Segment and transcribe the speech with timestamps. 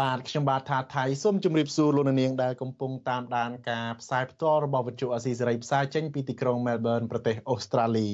[0.00, 8.08] បាទខ្ញុំបាទថាថៃសូមជម្រាបសួរលោកនាងដែលកំពុងតាមដានការផ្សាយផ្ទាល់របស់វិទ្យុអស៊ីសេរីផ្សាយចេញពីទីក្រុង Melbourne ប្រទេសអូស្ត្រាលី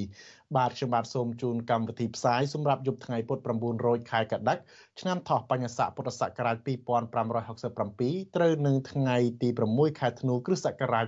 [0.57, 3.39] បាទខ្ញុំបាទសូមជូនកម្មវិធីផ្សាយសម្រាប់យប់ថ្ងៃពុធ
[3.75, 4.59] 900ខែកដិក
[5.01, 11.07] ឆ្នាំថោះបញ្ញស័កពុទ្ធសករាជ2567ត្រូវនឹងថ្ងៃទី6ខែធ្នូគ្រិស្តសករាជ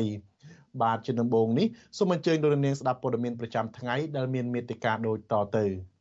[0.00, 1.66] 2023បាទជាដំបូងនេះ
[1.98, 5.95] សូមអញ្ជើញលោកនាងស្ដាប់ព័ត៌មានប្រចាំថ្ងៃដែលមានមេត្តាដូចតទៅ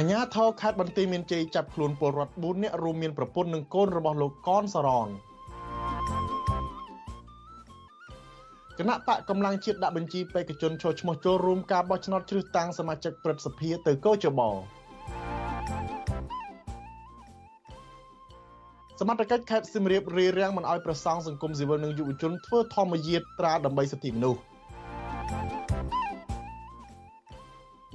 [0.00, 5.08] អញ្ញាធរខេត្តបន្ទាយមានជ័យចាប់ខ្លួនពលរដ្ឋ4នាក់រួមមានប្រពន្ធនិងកូនរបស់លោកកនសរន
[8.78, 14.40] គណៈបកកម្លាំងជាតិដាក់បញ្ជីបេក្ខជនចូលឈ្មោះចូលរួមការបោះឆ្នោតជ្រើសតាំងសមាជិកព្រឹទ្ធសភាទៅកោជប
[19.00, 24.40] សមត្ថកិច្ចខេត្តសៀមរាបរៀបរៀងមិនអោយប្រសង់សង្គមស៊ីវិលនិងយុវជនធ្វើធម្មយាត្រាដើម្បីសិទ្ធិមនុស្ស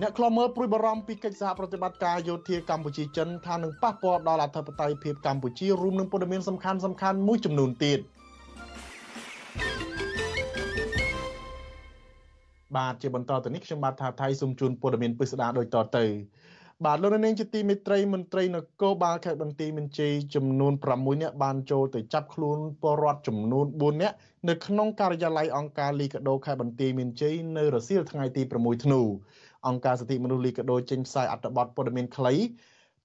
[0.04, 8.00] អ្នកខ្លមើលព្រួយបារម្ភពីកិច្ចសហប្រតិបត្តិការយោធាកម្ពុជាចិនថានឹងប៉ះពាល់ដល់អធិបតេយ្យភាពកម្ពុជារួមនឹងព័ត៌មានសំខាន់សំខាន់មួយចំនួនទៀត
[12.76, 16.06] បាទជាបន្តទៅនេះខ្ញុំបាទថាថៃសូមជូនព័ត៌មានពិស្ដារដូចតទៅ
[16.86, 24.16] បាទលោកនាងជាទីមេត្រីមន្ត្រីនគរបាលខេត្តបន្ទាយមានជ័យចំនួន6នាក់បានចូលទៅចាប់ខ្លួនពលរដ្ឋចំនួន4នាក់
[24.50, 29.02] នៅក្នុងការិយាល័យអង្គការលីកាដូខេត្តបន្ទាយមានជ័យនៅរសៀលថ្ងៃទី6ធ្នូ
[29.68, 32.34] អង្គការសិទ្ធិមនុស្សលីកាដូចេញផ្សាយអត្ថបទព័ត៌មានខ្លី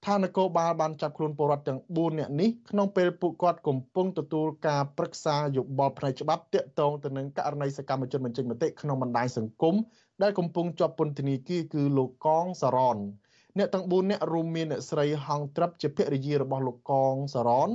[0.07, 9.75] ថានគរបាលបានចាប់ខ្លួនពលរដ្ឋទាំង4នាក់នេះក្នុងពេលពួកគាត់កំពុងទទួលការប្រឹក្សាយោបល់ផ្នែកច្បាប់ទាក់ទងទៅនឹងករណីសកម្មជនបញ្ចេញមតិក្នុងបណ្ដាញសង្គម
[10.23, 12.99] ដែលកំពុងជាប់ពន្ធនាគារគឺលោកកងសរន
[13.59, 17.71] អ្នកទាំង4នាក់រួមមានអ្នកស្រីហងត្រាប់ជាភរិយារបស់លោកកងសរន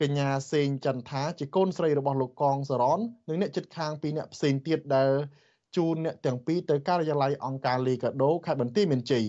[0.00, 5.10] កញ្ញាសេងចន្ទថាជាកូនស្រីរបស់លោកកងសរននិងអ្នកចិត្តខាងពីរអ្នកផ្សេងទៀតដែល
[5.76, 9.26] ជូនអ្នកទាំងពីរទៅការិយាល័យអង្គការលីកាដូខេត្តបន្ទាយមានជ័យ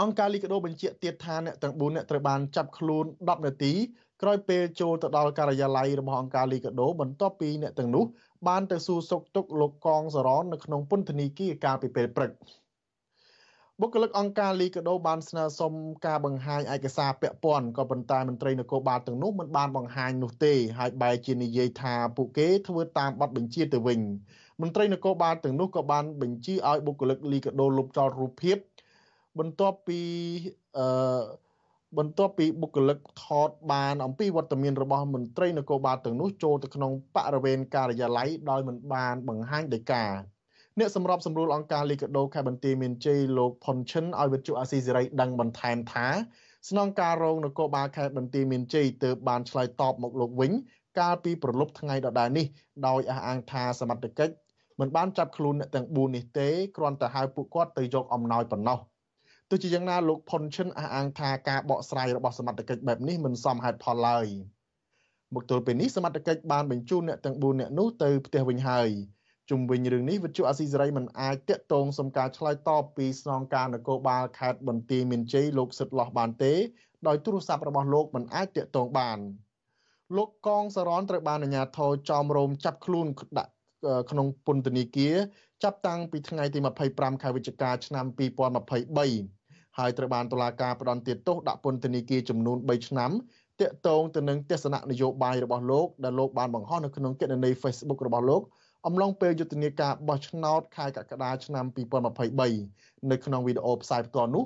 [0.00, 3.72] អង្គការលីកាដូបញ្ជាក់ទៀតថាអ្នកទាំង4អ្នកត្រូវបានចាប់ខ្លួន10នាទី
[4.22, 8.04] ក្រោយពេលចូលទៅដល់ការិយាល័យរបស់អង្គការលីកាដូបន្ទាប់ពីអ្នកទាំងនោះ
[8.48, 12.32] បានទៅសួរសុខទុក្ខលោកកងសរននៅក្នុងពន្ធនាគារកាលពីពេលព្រឹក
[13.80, 15.72] បុគ្គលិកអង្គការលីកាដូបានស្នើសុំ
[16.06, 24.00] ការបង្ហាញឯកសារពាក់ព័ន្ធក៏ប៉ុន្តែមន្ត្រីនគរបាលទាំងនោះមិនបានបង្ហាញនោះទេហើយបែរជានិយាយថាពួកគេធ្វើតាមបទបញ្ជាទៅវិញ
[24.62, 28.56] មន្ត្រីនគរបាលទាំងនោះក៏បានបញ្ជាឲ្យបុគ្គលិកលីកាដូលុបចោលរូបភាព
[29.38, 30.00] បន្ទាប់ពី
[30.78, 31.22] អឺ
[31.98, 40.04] បន្ទាប់ពីបុគ្គលិកថតបានអំពីវត្តមានរបស់មន្ត្រីនគរបាលទាំងនោះចូលទៅក្នុងបរិវេណការិយាល័យដោយមិនបានបង្ហាញដីកា
[40.78, 46.06] អ្នកសម្របសម្រួលអង្គការលីកាដូខេត្តបន្ទាយមានជ័យលោកផុនឈិនឲ្យវិទ្យុអាស៊ីសេរីដឹងបន្ថែមថា
[46.68, 50.52] ស្នងការរងនគរបាលខេត្តបន្ទាយមានជ័យទើបបានឆ្លើយតបមកលោកវិញ
[50.98, 52.46] កាលពីប្រលប់ថ្ងៃដដែលនេះ
[52.86, 54.34] ដោយអះអាងថាសមត្ថកិច្ច
[54.80, 58.78] មិនបានចាប់ខ្លួនអ្នកទាំង4នេះទេគ្រាន់តែហៅពួកគាត់ទៅយកអំណោយប៉ុណ្ណោះ
[59.50, 64.26] ទោះជាយ៉ាងណាលោកផុនឈិនអះអាងថាការបកស្រាយរបស់សមត្ថកិច្ចបែបនេះមិនសមហេតុផលឡើយ
[65.34, 68.88] មកទល់ពេលនេះសមត្ថកិច្ចបានបញ្ជូនអ្នកទាំង4អ្នកនោះទៅផ្ទះវិញហើយ
[69.50, 76.52] ជុំវិញរឿងនេះវិទ្យុអាស៊ីសេរីមិនអាចតាក់ទងសំការឆ្លើយតបពីស្នងការនគរបាលខេត្តបន្ទាយមានជ័យលោកសិតឡោះបានទេ
[77.06, 79.18] ដោយទូរស័ព្ទរបស់លោកមិនអាចតាក់ទងបាន
[80.16, 83.06] លោកកងសរនត្រូវបានអាជ្ញាធរចោមរោមចាប់ខ្លួន
[83.38, 83.53] ដាក់
[84.10, 85.14] ក្នុងពន្ធនាគារ
[85.62, 86.58] ចាប់តាំងពីថ្ងៃទី
[86.90, 88.06] 25ខែវិច្ឆិកាឆ្នាំ
[88.72, 93.10] 2023ហើយត្រូវបានតុលាការផ្តន្ទាទោសដាក់ពន្ធនាគារចំនួន3ឆ្នាំ
[93.60, 98.42] តាក់ទងទៅនឹងទស្សនៈនយោបាយរបស់លោកដែលលោកបានបង្ហោះនៅក្នុងគណនី Facebook របស់លោក
[98.86, 101.64] អំឡុងពេលយុទ្ធនាការបោះឆ្នោតខែកក្កដាឆ្នាំ
[102.36, 104.44] 2023នៅក្នុងវីដេអូផ្សាយផ្ទាល់នោះ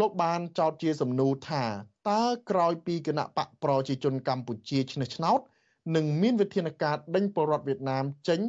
[0.00, 1.64] លោកបានចោទជាសំណួរថា
[2.10, 5.40] តើក្រោយពីគណៈបកប្រជាជនកម្ពុជាឈ្នះឆ្នោត
[5.96, 8.40] នឹងមានវិធានការដេញពលរដ្ឋវៀតណាមចេញ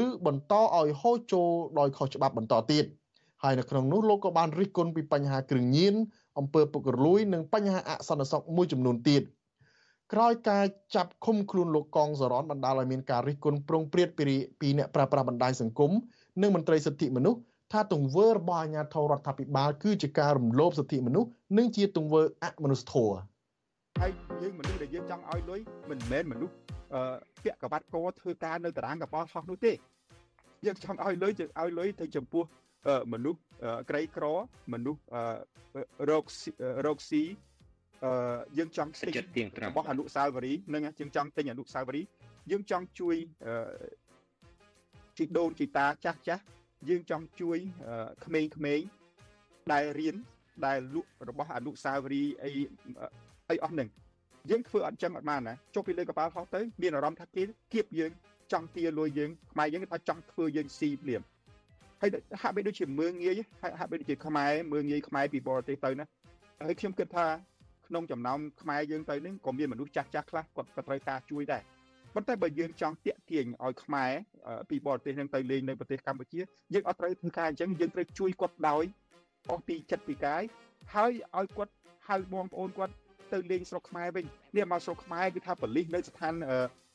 [0.00, 1.48] ឬបន្តឲ្យហូរចូល
[1.78, 2.84] ដោយខុសច្បាប់បន្តទៀត
[3.42, 5.94] ហើយនៅក្នុងនោះលោកក៏បានរិះគន់ពីបញ្ហាគ្រឿងញៀន
[6.38, 9.22] អំពើពុករលួយនិងបញ្ហាអសន្តិសុខមួយចំនួនទៀត
[10.12, 10.64] ក្រោយការ
[10.94, 14.24] ចាប់ឃុំខ្លួនលោកកងសរនបណ្ដាលឲ្យមានការរិះគន់ប្រងព្រាតពី
[14.60, 15.90] ពីអ្នកប្រើប្រាស់បណ្ដាញសង្គម
[16.42, 17.38] និងមន្ត្រីសិទ្ធិមនុស្ស
[17.72, 21.28] ថាទង្វើរបស់អាជ្ញាធររដ្ឋាភិបាលគឺជាការរំលោភសិទ្ធិមនុស្ស
[21.58, 23.16] និងជាទង្វើអមនុស្សធម៌
[24.04, 25.60] ហើយយើងមនុស្សដែលយើងចង់ឲ្យលុយ
[25.90, 26.54] មិនមែនមនុស្ស
[26.94, 27.02] អឺ
[27.44, 29.72] ពាក់កបាត់កធ្វើការនៅតារាងកបោហោះនោះទេ
[30.66, 32.44] យើងចង់ឲ្យលុយយើងឲ្យលុយទៅចំពោះ
[33.12, 33.40] មនុស្ស
[33.90, 34.24] ក្រីក្រ
[34.72, 35.00] មនុស្ស
[36.10, 36.24] រោគ
[36.86, 37.22] រោគស៊ី
[38.04, 38.12] អឺ
[38.58, 39.12] យើងចង់ទិញ
[39.64, 42.08] របស់អនុសាវរីយ៍នឹងយើងចង់ទិញអនុសាវរីយ៍
[42.50, 43.16] យើងចង់ជួយ
[45.18, 46.42] ជីដូនជីតាចាស់ចាស់
[46.88, 47.58] យើងចង់ជួយ
[48.24, 48.86] ក្មេងៗ
[49.72, 50.16] ដែលរៀន
[50.66, 52.50] ដែលលក់របស់អនុសាវរីយ៍អី
[53.50, 53.88] អីអស់ហ្នឹង
[54.50, 57.42] យើងធ្វើអត់ចឹងអត់បានណាចុះពីលើកប៉ាល់ហោះទៅមានអារម្មណ៍ថាគេ
[57.72, 58.10] គៀបយើង
[58.52, 61.22] ចង់ទាលួយយើងខ្មែរយើងថាចង់ធ្វើយើងស៊ីភ្លាម
[62.00, 62.10] ហើយ
[62.42, 63.40] ហាក់បីដូចជាមើងងាយ
[63.80, 66.06] ហាក់បីដូចជាខ្មែរមើងងាយខ្មែរពីបរទេសទៅណា
[66.66, 67.26] ហើយខ្ញុំគិតថា
[67.88, 71.62] ក្នុងចំណោមខ្មែរយើងទៅនឹងក៏មានមនុស្សចាស់ចាស់ខ្លះគាត់ក៏ត្រូវការជួយដែរ
[72.14, 74.12] ប៉ុន្តែបើយើងចង់តាក់ទាញឲ្យខ្មែរ
[74.70, 76.40] ពីបរទេសនឹងទៅលេងនៅប្រទេសកម្ពុជា
[76.74, 78.84] យើងអត់ត្រូវធ្វើការអញ្ចឹងយើងត្រូវជួយគាត់ដោយ
[79.50, 80.42] អស់ពីចិត្តពីកាយ
[80.94, 81.72] ហើយឲ្យគាត់
[82.08, 82.94] ហៅបងប្អូនគាត់
[83.32, 84.24] ទៅលេងស្រុកខ្មែរវិញ
[84.56, 86.34] នេះមកស្រុកខ្មែរគឺថាបលិសនៅស្ថាន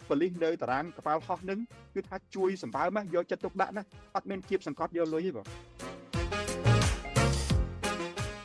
[0.10, 1.60] បលិសនៅតារាងកប៉ាល់ហោះនឹង
[1.96, 3.84] គឺថាជួយសម្បើមយកចិត្តទុកដាក់ណា
[4.16, 5.48] អត់មានគៀបសង្កត់យកលុយទេបង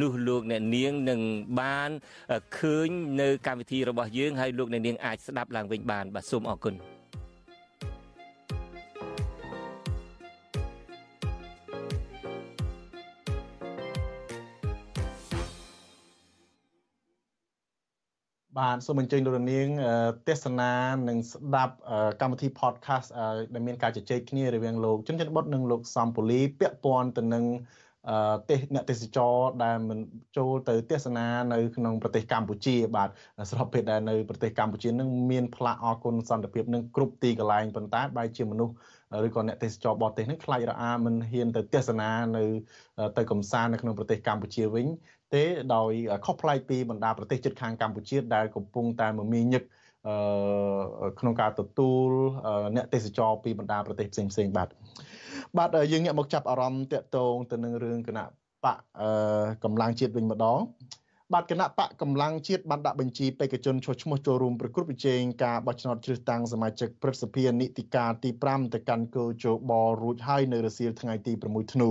[0.00, 1.20] នោះលោកអ្នកនាងនឹង
[1.60, 1.90] បាន
[2.58, 2.88] ឃើញ
[3.20, 6.76] នៅកម្មវិធីរបស់យើងហើយលោកអ្នកនាងអាចស្ដាប់ឡើងវិញបានបាទសូមអរគុណ
[18.60, 19.68] បាទសូមអញ្ជើញលោកនាង
[20.28, 20.72] ទេសនា
[21.08, 21.74] និងស្ដាប់
[22.20, 23.08] កម្មវិធី podcast
[23.54, 27.44] ដែលមានការជជែកគ្នារវាងលោកជនជនបុតនិងលោកសំពូលីពាក់ព័ន្ធទៅនឹង
[28.50, 29.98] ទេសអ្នកទេសចរដែលមិន
[30.36, 33.08] ចូលទៅទេសនានៅក្នុងប្រទេសកម្ពុជា បាទ
[33.50, 38.74] ស្របពេលដែលនៅប្រទេសកម្ពុជានឹងមានផ្លាកអគុណសន្តិភាពនឹងគ្រប់ទីកន្លែងប៉ុន្តែបែរជាមនុស្ស
[39.26, 42.44] ឬក៏អ្នកទេសចរបរទេសនឹងខ្លាចរអាមិនហ៊ានទៅទេសនានៅ
[43.16, 44.86] ទៅកំសាន្តនៅក្នុងប្រទេសកម្ពុជាវិញ
[45.34, 45.44] ទេ
[45.74, 45.92] ដោយ
[46.24, 49.62] ខុសប្លែកពីបណ្ដាប្រទេសជិតខាងកម្ពុជាដែលកំពុងតែមមាញឹក
[51.20, 52.08] ក្នុងការទទួល
[52.76, 54.68] អ្នកទេសចរពីបណ្ដាប្រទេសផ្សេងៗបាទ
[55.58, 58.24] បាទយើងងាកមកចាប់អារម្មណ៍តកតងទៅនឹងរឿងគណៈ
[58.64, 58.78] បក
[59.64, 60.60] កម្លាំងជាតិវិញម្ដង
[61.34, 69.72] បាទគណៈបកកម្លាំងជាតិបានដាក់បញ្ជីបេក្ខជនឈ្មោះចូលរួមប្រគល់ប្រជែងការបោះឆ្នោតជ្រើសតាំងសមាជិកព្រឹទ្ធសភានីតិកាលទី5ទៅកាន់គោជប
[70.02, 71.90] រួចហើយនៅរសៀលថ្ងៃទី6ធ្នូ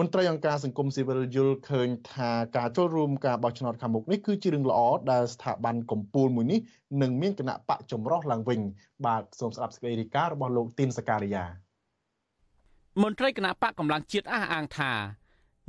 [0.00, 4.80] មន្ត្រីអង្គការសង្គមស៊ីវិលយល់ឃើញថាការចូលរួមការបោះឆ្នោតខាងមុខនេះគឺជារឿងល្អ
[5.12, 6.60] ដែលស្ថាប័នកម្ពុជាមួយនេះ
[7.02, 8.60] នឹងមានគណៈបកចម្រុះឡើងវិញ
[9.06, 11.44] បាទសូមស្ដាប់សេចក្តីរាយការណ៍របស់លោកទីនសការីយ៉ា
[13.02, 14.92] មន្ត្រីគណៈបកកម្លាំងជាតិអះអាងថា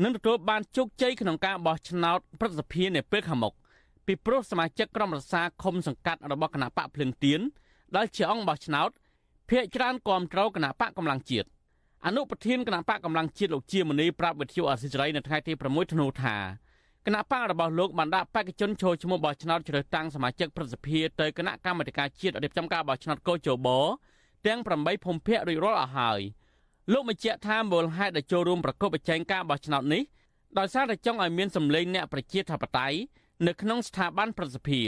[0.03, 3.53] នឹងទទួលបានជោគជ័យក្នុងការបោះឆ្នោតប្រសិទ្ធភាពនៅពេលខាងមុខ
[4.05, 7.41] ពីព្រោះសមាជិកក្រុមរក្សាឃុំសង្កាត់របស់គណៈបកភ្លឹងទៀន
[7.95, 8.89] ដែលជាអង្គបោះឆ្នោត
[9.49, 11.47] ភាកច្រើនគាំទ្រគណៈបកកម្លាំងជាតិ
[12.07, 16.35] អនុប្រធានគណៈបកកម្លាំងជាតិលោកជាមនីប្រាប់វិទ្យុអសិរ័យនៅថ្ងៃទី6ធ្នូថា
[17.05, 23.67] គណៈបករបស់លោកបានដាក់បេក្ខជនចូលឈ្មោះបោះឆ្នោតជ្រើសតាំងសមាជិកប្រសិទ្ធភាពទៅគណៈកម្មាធិការជាតិរៀបចំការបោះឆ្នោតកោជប
[24.47, 26.19] ទាំង8ភូមិភាគរួចរាល់អស់ហើយ
[26.93, 30.03] លោកបញ្ជាក់ថាមូលហេតុដែលចូលរួមប្រកបប្រជែងការបោះឆ្នោតនេះ
[30.59, 32.97] ដោយសារតែចង់ឲ្យមានសម្លេងអ្នកប្រជាធិបតេយ្យ
[33.47, 34.87] នៅក្នុងស្ថាប័នប្រសិទ្ធភាព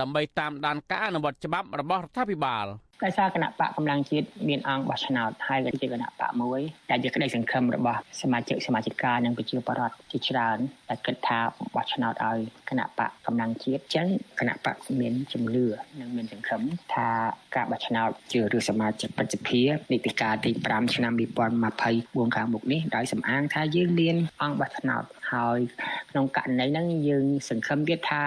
[0.00, 2.66] ដើម្បីតាមដានការអនុវត្តច្បាប់របស់រដ្ឋាភិបាល។
[3.04, 11.38] ដោយសារគណៈបកកម្លាំងជាតិមានអង្គបោះឆ្នោតហើយក៏ជាគណៈបកមួយដែលជាក្តីសង្ឃឹមរបស់សមាជិកសមាជិកានិងប្រជាពលរដ្ឋជាច្រើនដែលគិតថា
[11.74, 12.38] បោះឆ្នោតឲ្យ
[12.70, 14.06] គណៈបកកម្លាំងជាតិចឹង
[14.40, 15.66] គណៈបកមានជំនឿ
[16.00, 16.62] និងមានសង្ឃឹម
[16.94, 17.08] ថា
[17.56, 19.60] ការបោះឆ្នោតជារឿងសមាជិកប្រជាភិ
[19.92, 21.12] នីតិកាលទី5ឆ្នាំ
[21.74, 25.58] 2024ខាងមុខនេះដោយសំអាងថាយើងមានអង្គបោះឆ្នោតហើយ
[26.10, 28.24] ក្នុងករណីហ្នឹងយើងសង្ឃឹមទៀតថា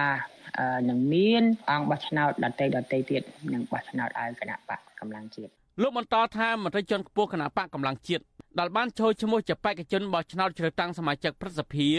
[0.90, 3.22] នឹងមានអង្គបោះឆ្នោតដតីដតីទៀត
[3.54, 8.24] នឹងបោះឆ្នោតឲ្យគណៈបកកម្លាំងជាតិលោកបន្តថាមន្ត្រីជាន់ខ្ពស់គណៈបកកម្លាំងជាតិ
[8.60, 11.90] ដែលបានចូលឈ្មោះជាបេក្ខជនបោះឆ្នោតជ្រើសតាំងសមាជិកព្រឹទ្ធសភា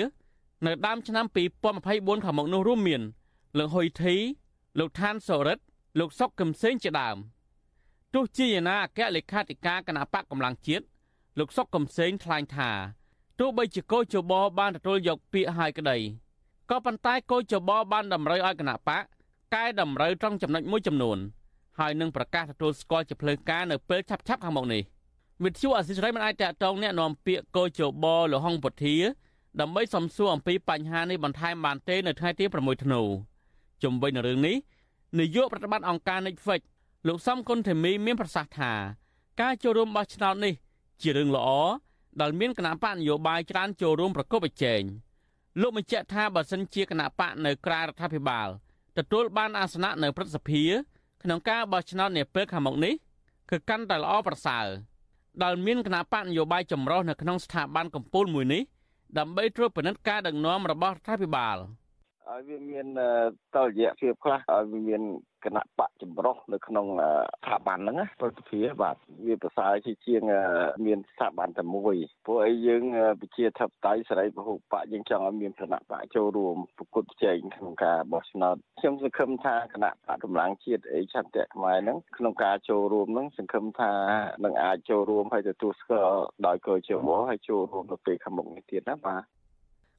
[0.67, 1.25] នៅដើមឆ្នាំ
[1.75, 3.03] 2024ខាងមុខនោះរួមមាន
[3.59, 4.17] លោកហ៊ុយធី
[4.79, 5.59] លោកឋានសូរិត
[5.99, 7.17] លោកសុកកឹមសេងជាដើម
[8.15, 10.85] ទោះជាយ៉ាងណាអគ្គលេខាធិការគណៈបកកម្លាំងជាតិ
[11.39, 12.71] លោកសុកកឹមសេងថ្លែងថា
[13.41, 15.99] ទោះបីជាកោជបបានទទួលយកពាក្យហើយក្តី
[16.70, 19.04] ក៏ប៉ុន្តែគោចបបានតម្រូវឲ្យគណៈបក
[19.56, 21.18] កែតម្រូវត្រង់ចំណុចមួយចំនួន
[21.80, 24.82] ហើយនឹងប្រកាសទទួលស្គាល់ជាផ្លូវការនៅពេលឆាប់ៗខាងមុខនេះ
[25.44, 28.96] វិទ្យុអសិរ័យមិនអាចតតងแนะនាំពាក្យកោចបលហុងពុធា
[29.60, 33.02] ដើម្បីសំសួរអំពីបញ្ហានេះបន្ថែមបានទេនៅថ្ងៃទី6ធ្នូ
[33.84, 34.56] ជំវិញនឹងរឿងនេះ
[35.20, 36.62] នាយកប្រតិបត្តិអង្គការ Netflix
[37.08, 38.72] លោកសំគុណធីមីមានប្រសាសន៍ថា
[39.42, 40.54] ការចូលរួមបោះឆ្នោតនេះ
[41.02, 41.50] ជារឿងល្អ
[42.22, 44.82] ដែលមានគណៈបកនយោបាយច្រើនចូលរួមប្រកបប្រជែង
[45.61, 48.49] លោកបញ្ជាក់ថាបើសិនជាគណៈបកនៅក្រៅរដ្ឋាភិបាល
[48.99, 50.63] ទទួលបានអាសនៈនៅព្រឹទ្ធសភា
[51.23, 52.95] ក្នុងការបោះឆ្នោតនាពេលខាងមុខនេះ
[53.51, 54.67] គឺកាន់តែល្អប្រសើរ
[55.43, 58.63] ដែលមានគណៈបកនយោបាយចម្រុះនៅក្នុងស្ថាប័នកម្ពុជាមួយនេះ
[59.19, 61.57] ដើម្បីត្រួតពិនិត្យការដឹកនាំរបស់រដ្ឋាភិបាល
[62.31, 62.87] ឲ្យវាមាន
[63.55, 65.03] តលយៈភាពខ្លះឲ្យវាមាន
[65.45, 66.87] គណៈបកចម្រុះនៅក្នុង
[67.37, 70.23] ស្ថាប័នហ្នឹងប្រតិភិបាទវាប្រសើរជាជាង
[70.87, 72.83] មានស្ថាប័នតែមួយព្រោះអីយើង
[73.23, 83.93] វិជាធិបតេយ្យសេរីពហុបកយើងចង់ឲ្យមានគណៈបកចូលរួមប្រគល់ប្រជែងក្នុងការបោះឆ្នោតខ្ញុំសង្ឃឹមថាគណៈបកកម្លាំងជាតិអីឆន្ទៈខ្មែរហ្នឹងក្នុងការចូលរួមហ្នឹងសង្ឃឹមថា
[84.45, 89.23] នឹងអាចចូលរួមហើយទទួលស្គាល់ដោយកោជបហើយចូលរួមនៅពេលខាងមុខនេះទៀតណាបាទ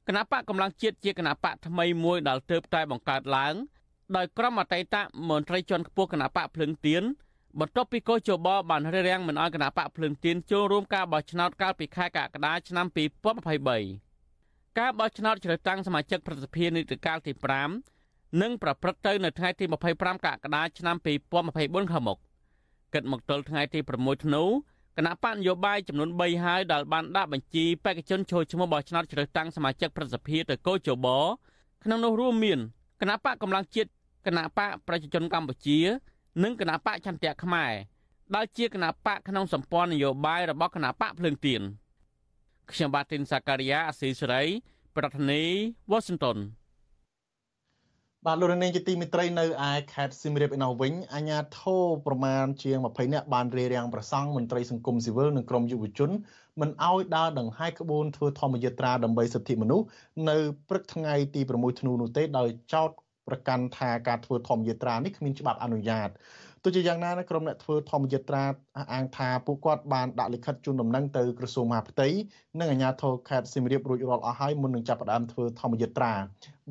[0.08, 3.54] គណៈបកកម្លាំងជាតិជាគណៈបកថ្មីមួយដែលទើបតែបង្កើតឡើង
[4.16, 4.96] ដោយក្រុមអតីត
[5.30, 7.02] មន្ត្រីជាន់ខ្ពស់គណៈបកភ្លឹងទៀន
[7.60, 12.86] បន្ទាប់ពីកោជបបានរារាំងមិនឲ្យគណៈបកភ្លឹងទៀនចូលរួមការបោះឆ្នោតកាលពីខែកក្កដាឆ្នាំ
[13.62, 17.32] 2023ការបោះឆ្នោតជ្រើសតាំងសមាជិកប្រសិទ្ធិនីតិកាលទី
[17.86, 20.96] 5នឹងប្រព្រឹត្តទៅនៅថ្ងៃទី25កក្កដាឆ្នាំ
[21.44, 22.18] 2024ខាងមុខ
[22.94, 24.42] គិតមកទល់ថ្ងៃទី6ធ្នូ
[24.96, 31.06] គណៈបកនយោបាយចំនួន3ហើយដែលបានដាក់បញ្ជីបេក្ខជនចូលឈ្មោះបោះឆ្នោតជ្រើសតាំងសមាជិកប្រសិទ្ធិទៅកោជប
[31.84, 32.58] ក្នុងនោះរួមមាន
[33.00, 33.90] គណៈបកកម្លាំងជាតិ
[34.26, 35.78] គណៈបកប្រជាជនកម្ពុជា
[36.42, 37.72] និងគណៈបកចន្ទៈខ្មែរ
[38.34, 41.62] ដែលជាគណៈបកក្នុងសម្ព័ន្ធនយោបាយរបស់គណៈបកភ្លើងទៀន
[42.70, 44.42] ខ្ញុំបាទទីនសាការីយ៉ាអស៊ីសេរី
[44.96, 45.48] ប្រធានាធិ
[45.90, 46.38] បតី Washington
[48.28, 56.10] បាទលោកនាងជាទីមិត្តរីនៅឯខេត្តសៀមរាបឯណោះវិញអាជ្ញាធរប្រមាណជាង20នាក់បានរារាំងប្រសង់មន្ត្រីសង្គមស៊ីវិលនិងក្រមយុវជន
[56.60, 59.86] មិនអោយដើរដង្ហែក្បួនធ្វើធម្មយាត្រាដើម្បីសិទ្ធិមនុស្ស
[60.30, 60.36] នៅ
[60.68, 62.90] ព្រឹកថ្ងៃទី6ធ្នូនោះទេដោយចោទ
[63.28, 66.08] ប្រកាន់ថាការធ្វើធម្មយាត្រានេះគ្មានច្បាប់អនុញ្ញាត
[66.66, 68.44] ទោះជាយ៉ាងណាក្រុមអ្នកធ្វើធម្មយាត្រា
[68.78, 72.08] អះអាងថាពួកគាត់បានដាក់លិខិតជូនដំណឹងទៅក្រសួងមហាផ្ទៃ
[72.60, 76.12] និងអាជ្ញាធរខេត្តសៀមរាបរួចរាល់អស់ហើយមុននឹងចាប់ផ្ដើមធ្វើធម្មយាត្រា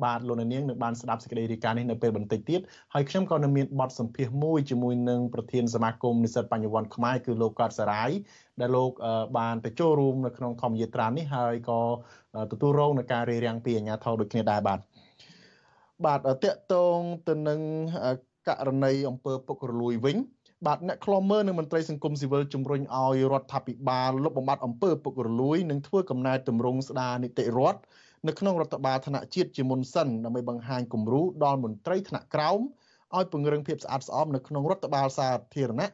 [0.04, 2.60] បាទលោកនាងនឹងបានស្ដាប់សេចក្តីរាយការណ៍នេះនៅពេលបន្តិចទៀត
[2.94, 8.10] ហើយខ្ញុំក៏នឹងមានបទសម្ភាសន៍មួយជាមួយនឹងប្រធានសមាគមនិស្សិតបញ្ញវន្តខ្មែរគឺលោកកើតសារាយ
[8.60, 8.90] ដែលលោក
[9.38, 11.80] បានទៅចូលរួមនៅក្នុងធម្មយាត្រានេះហើយក៏
[12.52, 14.78] ទទួលរងនឹងការរារាំងពីអាជ្ញាធរដូចគ្នាដែរបាទ
[16.04, 17.60] បាទតកតងទៅនឹង
[18.48, 20.16] ករណីអំពើពុករលួយវិញ
[20.66, 27.80] បាទអ្នកខ្លំមើលនិងមន្ត្រីសង្គមស៊ីវិលជំរុញឲ្យរដ្ឋាភិបាលលុបបំបាត់អំពើពុករលួយនិងធ្វើកំណែទម្រង់ស្ដារនីតិរដ្ឋ
[28.26, 32.60] នៅក្នុងរដ្ឋបាលថ្នាក់ជាតិជាមុនសិនដើម្បីបង្ហាញគំរូដល់មន្ត្រីថ្នាក់ក្រោម
[33.16, 35.88] ឲ្យពង្រឹងភាពស្អាតស្អំនៅក្នុងរដ្ឋបាលសាធារណៈ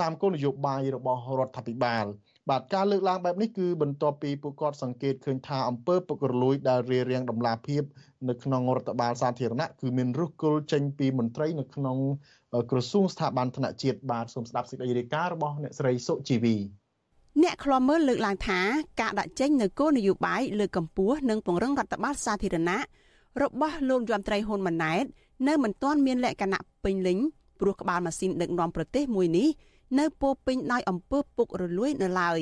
[0.00, 2.04] តាមគោលនយោបាយរបស់រដ្ឋាភិបាល
[2.50, 7.82] បាទការលើកឡើងបែបនេះគឺបន្ទាប់ពីពួកគាត់សង្កេតឃើញថាអង្គើពុករលួយដែលរារាំងដំណាភាព
[8.28, 11.98] នៅក្នុងរដ្ឋបាលសាធារណៈគឺមានរុះគល់ចេញពីមន្ត្រីនៅក្នុង
[12.70, 16.56] ក្រសួងស្ថាប័នថ្នាក់ជាតិបាទសូមស្ដាប់សេចក្តីរាយការណ៍របស់អ្នកស្រីសុជីវី
[17.42, 18.60] អ្នកខ្លាំមើលលើកឡើងថា
[19.00, 22.78] ការដាក់ចេញនៅគោលនយោបាយលើកកម្ពស់និងពង្រឹងរដ្ឋបាលសាធារណៈ
[23.42, 25.04] របស់លោកយមត្រីហ៊ុនម៉ាណែត
[25.48, 27.18] នៅមិនទាន់មានលក្ខណៈពេញលេញ
[27.60, 29.48] ព្រោះក្បាលម៉ាស៊ីនដឹកនាំប្រទេសមួយនេះ
[29.98, 32.40] នៅពោពេញដោយអំពើពុករលួយនៅឡើយ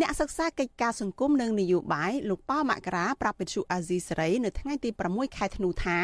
[0.00, 5.98] អ្នកសិក្សាកិច្ចការសង្គមនិងនយោបាយលោកប៉ៅមករាប្រាប់វិទ្យុអាស៊ីសេរីនៅថ្ងៃទី6ខែធ្នូថា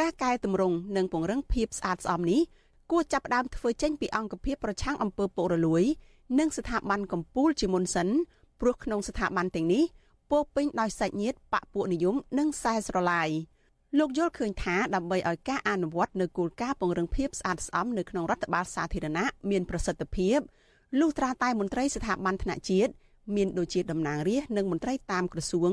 [0.00, 2.40] ការកែតម្រង់និងពង្រឹងភាពស្អាតស្អំនេះ
[2.90, 5.84] គួរចាប់ផ្ដើមធ្វើចេញពីអង្គភាពប្រឆាំងអំពើពុករលួយ
[6.38, 8.08] និងស្ថាប័នកម្ពុជាជាមុនសិន
[8.60, 9.84] ព្រោះក្នុងស្ថាប័នទាំងនេះ
[10.30, 13.28] ពោពេញដោយសាច់ញាតិបពពួកនិយមនិងខ្សែស្រឡាយ
[13.98, 20.38] លោកយល់ឃើញថាដើម្បីឲ្យការអនុវត្តនៅគោលការណ៍ពង្រឹងភាពស្អាតស្អំនៅក្នុងរដ្ឋបាលសាធារណៈមានប្រសិទ្ធភាព
[21.00, 22.92] លុះត្រាតែមន្ត្រីស្ថាប័នថ្នាក់ជាតិ
[23.36, 25.72] មានដូចជាតំណាងរាស្ត្រនិងមន្ត្រីតាមក្រសួង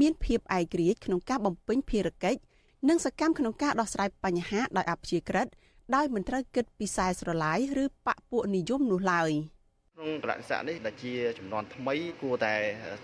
[0.00, 2.40] មានភាពឯករាជ្យក្នុងការបំពេញភារកិច្ច
[2.88, 5.46] និងសកម្មក្នុងការដោះស្រាយបញ្ហាដោយអព្យាក្រឹត
[5.94, 9.30] ដោយមិនត្រូវគិតពីខ្សែស្រឡាយឬបពពួកនិយមនោះឡើយ។
[9.98, 12.54] ក្នុងកលៈទេសៈនេះដែលជាចំនួនថ្មីគួរតែ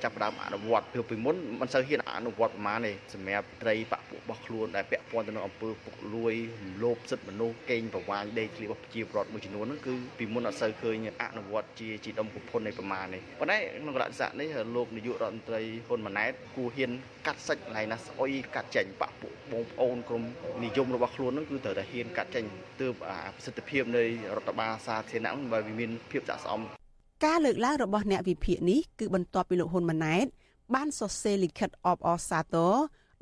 [0.03, 16.91] ចាប់ផ្ដើមអនុវត្តពីពីមុនមិនសូវហ៊ានអនុវត្តប្រមាណទេសម្រាប់ត្រីបពពួករបស់ខ្លួនដែលពាក់ព័ន្ធទៅនឹងអំពើពុករលួយរំលោភសិទ្ធិមនុស្សកេងប្រវ័ញ្ចដេកឃ្លីរបស់ប្រជាពលរដ្ឋមួយចំនួនហ្នឹងគឺពីមុនអត់សូវឃើញអនុវត្តជាជាដុំកំភុននៃប្រមាណនេះប៉ុន្តែក្នុងកលៈទេសៈនេះលោកនាយករដ្ឋមន្ត្រីហ៊ុនម៉ាណែតគួរហ៊ាន
[17.27, 20.23] កាត់សាច់កន្លែងណាស្អុយកាត់ចេញបពពួកបងប្អូនក្រុម
[20.65, 22.45] និយមរបស់ខ្លួនហ្នឹងគឺត្រូវតែហ៊ានកាត់ចេញ
[22.81, 22.93] ទើប
[23.37, 24.05] ប្រសិទ្ធភាពនៃ
[24.37, 26.82] រដ្ឋបាលសាធារណៈបើវាមានភាពស័ក្តិសម
[27.25, 30.26] ការលើកឡើងរបស់អ្នកវិភាគនេះគឺបន្ទាប់ពីលោកហ៊ុនម៉ាណែត
[30.75, 32.75] បានសរសេរលិខិតអបអរសាទរ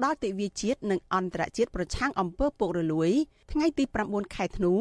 [0.04, 3.10] ដល់ទិវាជាតិនិងអន្តរជាតិប្រឆាំងអំពើពុករលួយ
[3.52, 4.74] ថ្ងៃទី9ខែធ្នូ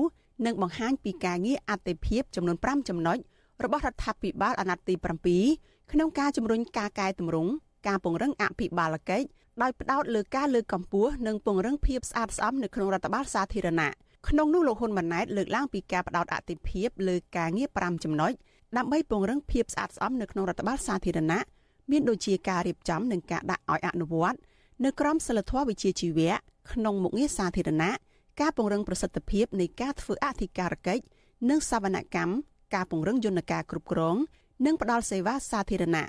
[0.45, 3.17] និងបង្ហាញពីការងារអតិភិបចំនួន5ចំណុច
[3.63, 4.95] របស់រដ្ឋាភិបាលអាណត្តិទី
[5.43, 7.51] 7ក្នុងការជំរុញការកែតម្រង់
[7.87, 9.25] ការពង្រឹងអភិបាលកិច្ច
[9.61, 13.91] ដោយផ្ដោតលើការលើកកម្ពស់និងពង្រឹងភាពស្អាតស្អំនៅក្នុងរដ្ឋបាលសាធារណៈ
[14.27, 18.31] ក្នុងនោះលោកហ៊ុនម៉ាណែតលើកឡើងពីការផ្ដោតអតិភិបលើការងារ5ចំណុច
[18.77, 21.39] ដើម្បីពង្រឹងភាពស្អាតស្អំនៅក្នុងរដ្ឋបាលសាធារណៈ
[21.91, 24.37] មានដូចជាការរៀបចំនិងការដាក់ឲ្យអនុវត្ត
[24.85, 26.35] នៅក្រមសីលធម៌វិជ្ជាជីវៈ
[26.71, 27.91] ក្នុងមុខងារសាធារណៈ
[28.41, 31.03] ការពង្រឹងប្រសិទ្ធភាពនៃការធ្វើអធិការកិច្ច
[31.49, 32.33] និងសវនកម្ម
[32.73, 34.15] ការពង្រឹងយន្តការគ្រប់គ្រង
[34.65, 36.03] និងផ្ដល់សេវាសាធារណៈ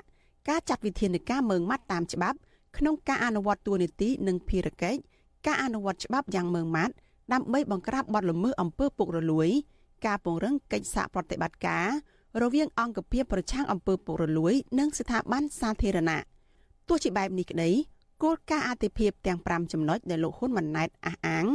[0.49, 2.37] ការចាត់វិធានការមើងម៉ាត់តាមច្បាប់
[2.77, 4.99] ក្នុងការអនុវត្តទួនាទីនិងភារកិច្ច
[5.47, 6.93] ការអនុវត្តច្បាប់យ៉ាងម៉ឺងម៉ាត់
[7.33, 9.49] ដើម្បីបង្ក្រាបបទល្មើសអំពើពុករលួយ
[10.05, 11.87] ការពង្រឹងកិច្ចសហប្រតិបត្តិការ
[12.39, 16.21] រវាងអង្គភាពប្រឆាំងអំពើពុករលួយ និងស្ថាប័នសាធារណៈ
[16.87, 17.69] ទោះជាបែបនេះក្តី
[18.23, 21.45] គោលការណ៍អតិភិបទាំង5ចំណុចដែលលោកហ៊ុនម៉ាណែតអះអាង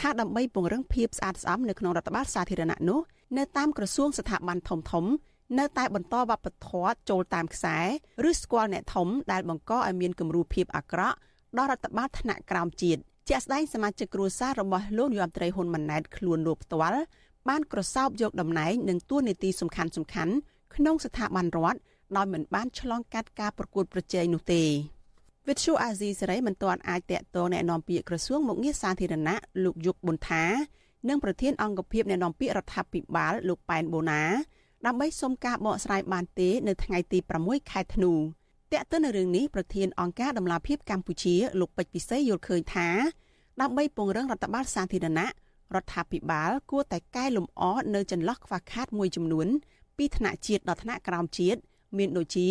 [0.00, 3.00] ថាដើម្បីពង្រឹងភាពស្អាតស្អំនៅក្នុងរដ្ឋបាលសាធារណៈនោះ
[3.38, 5.04] នៅតាមក្រសួងស្ថាប័នធំធំ
[5.58, 7.78] នៅតែបន្តវប្បធម៌ចូលតាមខ្សែ
[8.28, 11.16] ឬស្គាល់អ្នកធំដែលបង្កឲ្យមានគំរូភាពអាក្រក់
[11.58, 17.02] ដល់រដ្ឋបាលថ្នាក់ក្រោមជាតិជាក់ស្ដែងសមាជិកគ្រួសាររបស់លោកនាយរដ្ឋមន្ត្រីហ៊ុនម៉ាណែតខ្លួនលោកផ្ទាល់
[17.49, 20.33] បានក្រសោបយកតំណែងនិងតួនាទីសំខាន់សំខាន់
[20.75, 21.79] ក្នុងស្ថាប័នរដ្ឋ
[22.15, 24.63] ដោយមិនបានឆ្លងកាត់ការប្រកួតប្រជែងនោះទេ
[25.47, 30.43] វិទ្យុអាស៊ីសេរីមិនទាន់អាចតាក់ទងแนะនាំពាក្យក្រសួងមុខងារសាធារណៈលោកយុគប៊ុនថា
[31.07, 34.23] និងប្រធានអង្គភិបแนะនាំពាក្យរដ្ឋាភិបាលលោកប៉ែនបូណា
[34.85, 38.13] ដើម្បីសុំការបកស្រាយបានទេនៅថ្ងៃទី6ខែធ្នូ
[38.73, 42.87] តើតើនៅរឿងនេះប្រធានអង្គការដំឡាភិបកម្ពុជាលោកពេជ្រពិសីយល់ឃើញថា
[43.61, 45.27] ដើម្បីពង្រឹងរដ្ឋបាលសាធារណៈ
[45.76, 47.62] រដ្ឋាភិបាលគួរតែកែលម្អ
[47.94, 49.48] នៅចន្លោះខ្វះខាតមួយចំនួន
[49.96, 51.60] ពីថ្នាក់ជាតិដល់ថ្នាក់ក្រោមជាតិ
[51.98, 52.48] មានដូចជា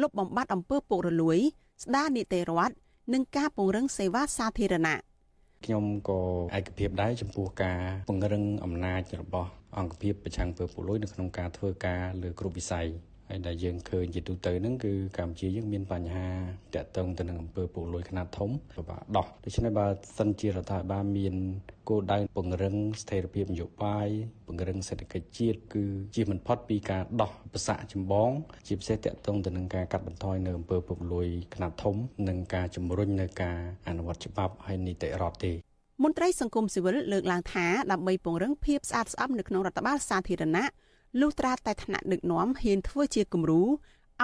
[0.00, 1.38] លុបបំបាត់អំពើពុករលួយ
[1.82, 2.74] ស្ដារនីតិរដ្ឋ
[3.12, 4.96] និងការពង្រឹងសេវាសាធារណៈ
[5.64, 6.20] ខ្ញុំក៏
[6.58, 12.86] ឯកភាពដែរចំពោះការពង្រឹងអំណាចរបស់អង្គភាពប្រឆាំងពើពុករលួយនៅក្នុងការធ្វើការលើគ្រប់វិស័យ
[13.28, 16.28] ហើយដែលយើងឃើញជាទូទៅហ្នឹងគឺកម្ពុជាយើងមានបញ្ហា
[16.74, 19.86] តាក់ទងទៅនឹងអំពើពុករលួយខ្នាតធំពិបាកដោះដូច្នេះបើ
[20.18, 21.34] សិនជារដ្ឋាភិបាលមាន
[21.88, 24.08] គោលដៅពង្រឹងស្ថិរភាពនយោបាយ
[24.46, 25.84] ពង្រឹងសេដ្ឋកិច្ចជាតិគឺ
[26.16, 28.30] ជាមិនផុតពីការដោះប្រសាចម្បង
[28.66, 31.96] ជាពិសេសតាក់ទងទៅនឹងការកាត់បន្ថយនៅអំពើពុករលួយខ្នាតធំ
[32.28, 35.52] និងការជំរុញនៅការអនុវត្តច្បាប់ហើយនីតិរដ្ឋទេ
[36.02, 40.66] មន្ត្រីសង្គមស៊ីវិលលើកឡើងថាដើម្បីពង្រឹងភាពស្អាតស្អំនៅក្នុងរដ្ឋបាលសាធារណៈ
[41.20, 43.68] លុះត្រាតែថ្នាក់ដឹកនាំហ៊ានធ្វើជាគំរូឲ្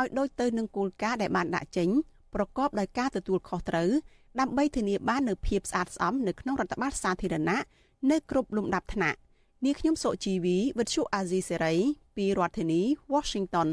[0.05, 1.89] យដូចទៅនឹងគោលការណ៍ដែលបានដាក់ចេញ
[2.35, 3.91] ប្រកបដោយការទទួលខុសត្រូវ
[4.41, 7.61] ដើម្បីធានាបាននូវភាពស្អាតស្អំនៅក្នុងរដ្ឋបាលសាធារណៈ
[8.11, 9.19] នៅគ្រប់លំដាប់ថ្នាក់
[9.65, 11.75] នាងខ្ញុំសុជីវីវិទ្យុអាស៊ីសេរី
[12.17, 12.81] ពីរដ្ឋធានី
[13.13, 13.69] Washington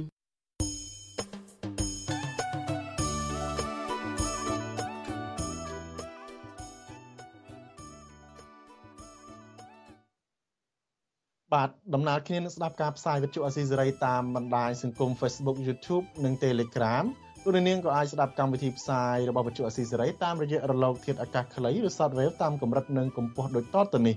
[11.53, 17.05] បាទដំណើរគ្នានឹងស្ដាប់ការផ្សាយវិទ្យុអស៊ីសេរីតាមបណ្ដាញសង្គម Facebook YouTube និង Telegram
[17.43, 24.15] លោកនាងក៏អាចស្ដាប់កម្មវិធីផ្សាយរបស់វិទ្យុអស៊ីសេរីតាមរយៈរលកធាតុអាកាសខ្លីឬ Shortwave តាមកម្រិតនិងកម្ពស់ដូចតទៅនេះ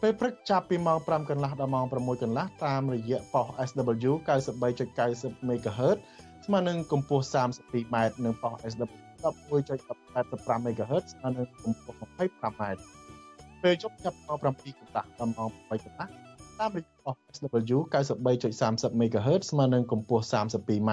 [0.00, 4.12] ពេលព្រឹកចាប់ពីម៉ោង5កន្លះដល់ម៉ោង6កន្លះតាមរយៈប៉ុស SW
[4.78, 5.98] 93.90 MHz
[6.44, 8.86] ស្មើនឹងកម្ពស់ 32m និងប៉ុស SW
[9.22, 12.62] 11.85 MHz ស្មើនឹងកម្ពស់ 25m
[13.62, 16.29] ពេលយប់ចាប់ម៉ោង7កន្លះដល់ម៉ោង8កន្លះ
[16.60, 17.78] តាមរយៈប៉ុស SW
[18.32, 20.90] 93.30 MHz ស្មើនឹងកម្ពស់ 32m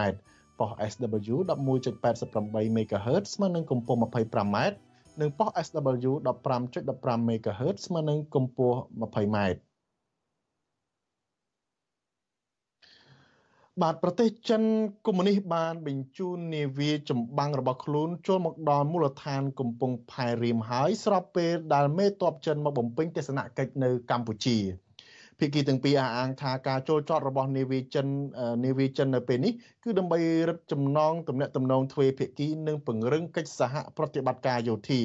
[0.59, 4.57] ប៉ុស SW 11.88 MHz ស្មើនឹងកម្ពស់ 25m
[5.21, 6.11] និងប៉ុស SW
[6.65, 9.37] 15.15 MHz ស្មើនឹងកម្ពស់ 20m
[13.81, 14.61] បាទប្រទេសចិន
[15.05, 24.59] កុម្មុយនីសបានបញ្ជូននាវាចម្បាំងរបស់ខ្លួនចូលមកដល់មូលដ្ឋានកំពង់ផែរៀមហើយស្របពេលដែលមេតបចិនមកបំពេញទស្សនកិច្ចនៅកម្ពុជា។
[25.39, 28.07] ភាគីទាំងពីរអះអាងថាការចូលចតរបស់នាវាចិន
[28.65, 35.01] នាវាចិននៅពេលនេះគឺដើម្បីរឹតចំណងទំនាក់ទំនងទ្វេភាគីនិងពង្រឹងកិច្ចសហប្រតិបត្តិការយោធា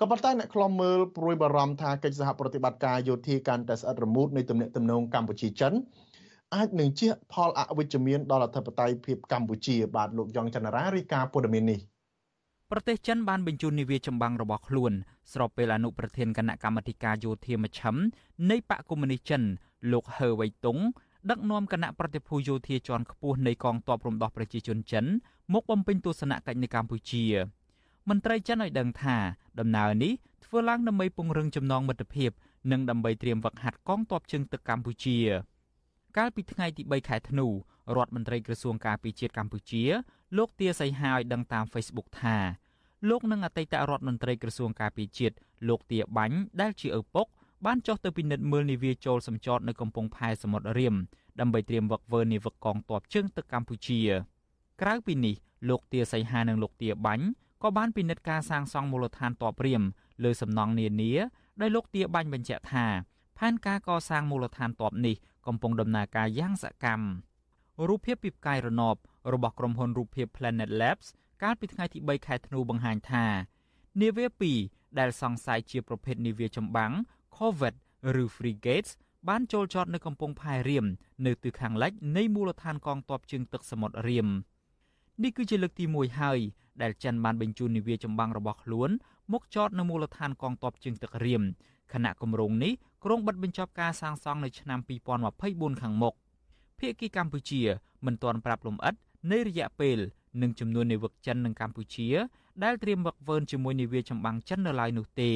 [0.00, 5.72] ក៏ប៉ុន្តែអ្នកខ្លំមើលព្រួយបារម្ភថាកិច្ចសហប្រតិបត្តិការយោធាកាន់តែស្អិតរមួតនៃទំនាក់ទំនងកម្ពុជាចិន
[6.54, 11.80] អាចនឹងជះផលអវិជ្ជមានដល់អធិបតេយ្យភាពកម្ពុជាបាទលោកយ៉ងច័ន្ទរារាយការណ៍ព័ត៌មាននេះ
[12.70, 14.92] ប្រទេសចិនបានបញ្ជូននាវាចម្បាំងរបស់ខ្លួន
[15.32, 17.94] ស្របពេលអនុប្រធានគណៈកម្មាធិការយោធាមជ្ឈិម
[18.50, 19.42] នៃបកកុម្មុយនីចិន
[19.92, 20.78] លោកហឺវៃតុង
[21.30, 25.04] ដឹកនាំគណៈប្រតិភូយោធាជាន់ខ្ពស់នៃកងទ័ពរំដោះប្រជាជនចិន
[25.52, 27.24] មកបំពេញទស្សនកិច្ចនៅកម្ពុជា
[28.08, 29.16] មន្ត្រីចិនឲ្យដឹងថា
[29.60, 30.12] ដំណើរនេះ
[30.44, 32.30] ធ្វើឡើងដើម្បីពង្រឹងចំណងមិត្តភាព
[32.70, 35.18] និងដើម្បីត្រៀមវឹកហាត់កងទ័ពជើងទឹកកម្ពុជា
[36.16, 37.46] កាលពីថ្ងៃទី3ខែធ្នូ
[37.96, 39.82] រដ្ឋមន្ត្រីក្រសួងការពារជាតិកម្ពុជា
[40.36, 42.36] លោកទាសីហាឲ្យដឹងតាម Facebook ថា
[43.08, 45.34] លោកនិងអតីតរដ្ឋមន្ត្រីក្រសួងការពារជាតិ
[45.68, 47.26] លោកទាបាញ់ដែលជាឪពុក
[47.66, 50.94] បានចុះទៅពិនិត្យមើលនាវាចូលសម្ចតនៅកំពង់ផែសមុទ្ររៀម
[51.40, 54.00] ដើម្បីត្រៀមវឹកវើនាវិកកងទ័ពជើងទឹកកម្ពុជា
[54.80, 55.34] ក្រៅពីនេះ
[55.68, 57.26] លោកទាសីហានិងលោកទាបាញ់
[57.62, 59.82] ក៏បានពិនិត្យការសាងសង់មូលដ្ឋានទ័ពរៀម
[60.24, 61.12] លើសំណង់នានា
[61.60, 62.86] ដោយលោកទាបាញ់បញ្ជាក់ថា
[63.38, 65.14] ផែនការកសាងមូលដ្ឋានទ័ពនេះ
[65.46, 67.06] កំពុងដំណើរការយ៉ាងសកម្ម
[67.88, 68.96] រូបភាពពីផ្កាយរណប
[69.32, 71.06] របស់ក្រុមហ៊ុនរូបភាព Planet Labs
[71.42, 73.26] កាលពីថ្ងៃទី3ខែធ្នូបង្ហាញថា
[74.00, 74.26] នាវា
[74.62, 76.92] 2ដែលសង្ស័យជាប្រភេទនាវាចម្បាំង
[77.36, 77.78] Corvette
[78.22, 78.90] ឬ Frigates
[79.28, 80.86] បានចូលចតនៅកំពង់ផែរៀម
[81.26, 84.28] នៅទិសខាងលិចនៃមូលដ្ឋានកងទ័ពជើងទឹកសមុទ្ររៀម
[85.22, 86.38] នេះគឺជាលើកទី1ហើយ
[86.82, 88.90] ដែលចិនបានបញ្ជូននាវាចម្បាំងរបស់ខ្លួន
[89.32, 91.42] មកចតនៅមូលដ្ឋានកងទ័ពជើងទឹករៀម
[91.92, 92.72] ខណៈគម្រោងនេះ
[93.04, 94.78] ក្រុងបិទបញ្ចប់ការសាងសង់នៅឆ្នាំ
[95.30, 96.14] 2024ខាងមុខ
[96.78, 97.62] ភាគីកម្ពុជា
[98.06, 98.94] មិនទាន់ប្រាប់លំអិត
[99.30, 99.98] នៃរយៈពេល
[100.42, 102.08] និងចំនួននាវិកចិននិងកម្ពុជា
[102.64, 105.32] ដែលត្រៀមវឹកវើជាមួយនាវាចម្បាំងចិននៅឡើយនោះទេ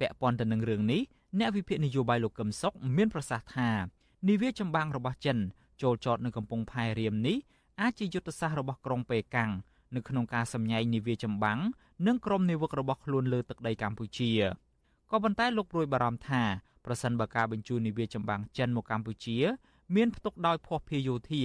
[0.00, 1.00] ពាក់ព័ន្ធទៅនឹងរឿងនេះ
[1.38, 3.70] អ្នកវិភាគនយោបាយលោកកឹមសុខមានប្រសាសន៍ថា
[4.28, 5.38] នាវាចម្បាំងរបស់ចិន
[5.82, 7.36] ចូលចតនៅកំពង់ផែរៀមនេះ
[7.80, 9.50] អាចជាយុទ្ធសាស្ត្ររបស់ក្រុងប៉េកាំង
[9.94, 11.58] នៅក្នុងការសម្ញែងនាវាចម្បាំង
[12.06, 14.30] និងក្រុមនាវិករបស់ខ្លួនលើទឹកដីកម្ពុជា
[15.10, 16.42] ក៏ប៉ុន្តែលោកព្រួយបារម្ភថា
[16.84, 19.38] ប្រសិនបើការបញ្ជូននាវាចម្បាំងចិនមកកម្ពុជា
[19.96, 21.42] មានផ្ទុកដោយភ័ស្តុភារយោធា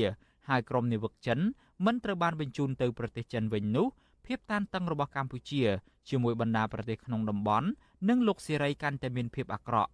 [0.50, 1.40] ហើយក្រុមនាវិកចិន
[1.86, 3.88] មិនត្រូវបានបញ្ជូនទៅប្រទេសចិនវិញនោះ
[4.26, 5.64] ភាពតានតឹងរបស់កម្ពុជា
[6.10, 7.68] ជាមួយបណ្ដាប្រទេសក្នុងតំបន់
[8.10, 9.92] និងលោកសេរីកាន់តែមានភាពអាក្រក់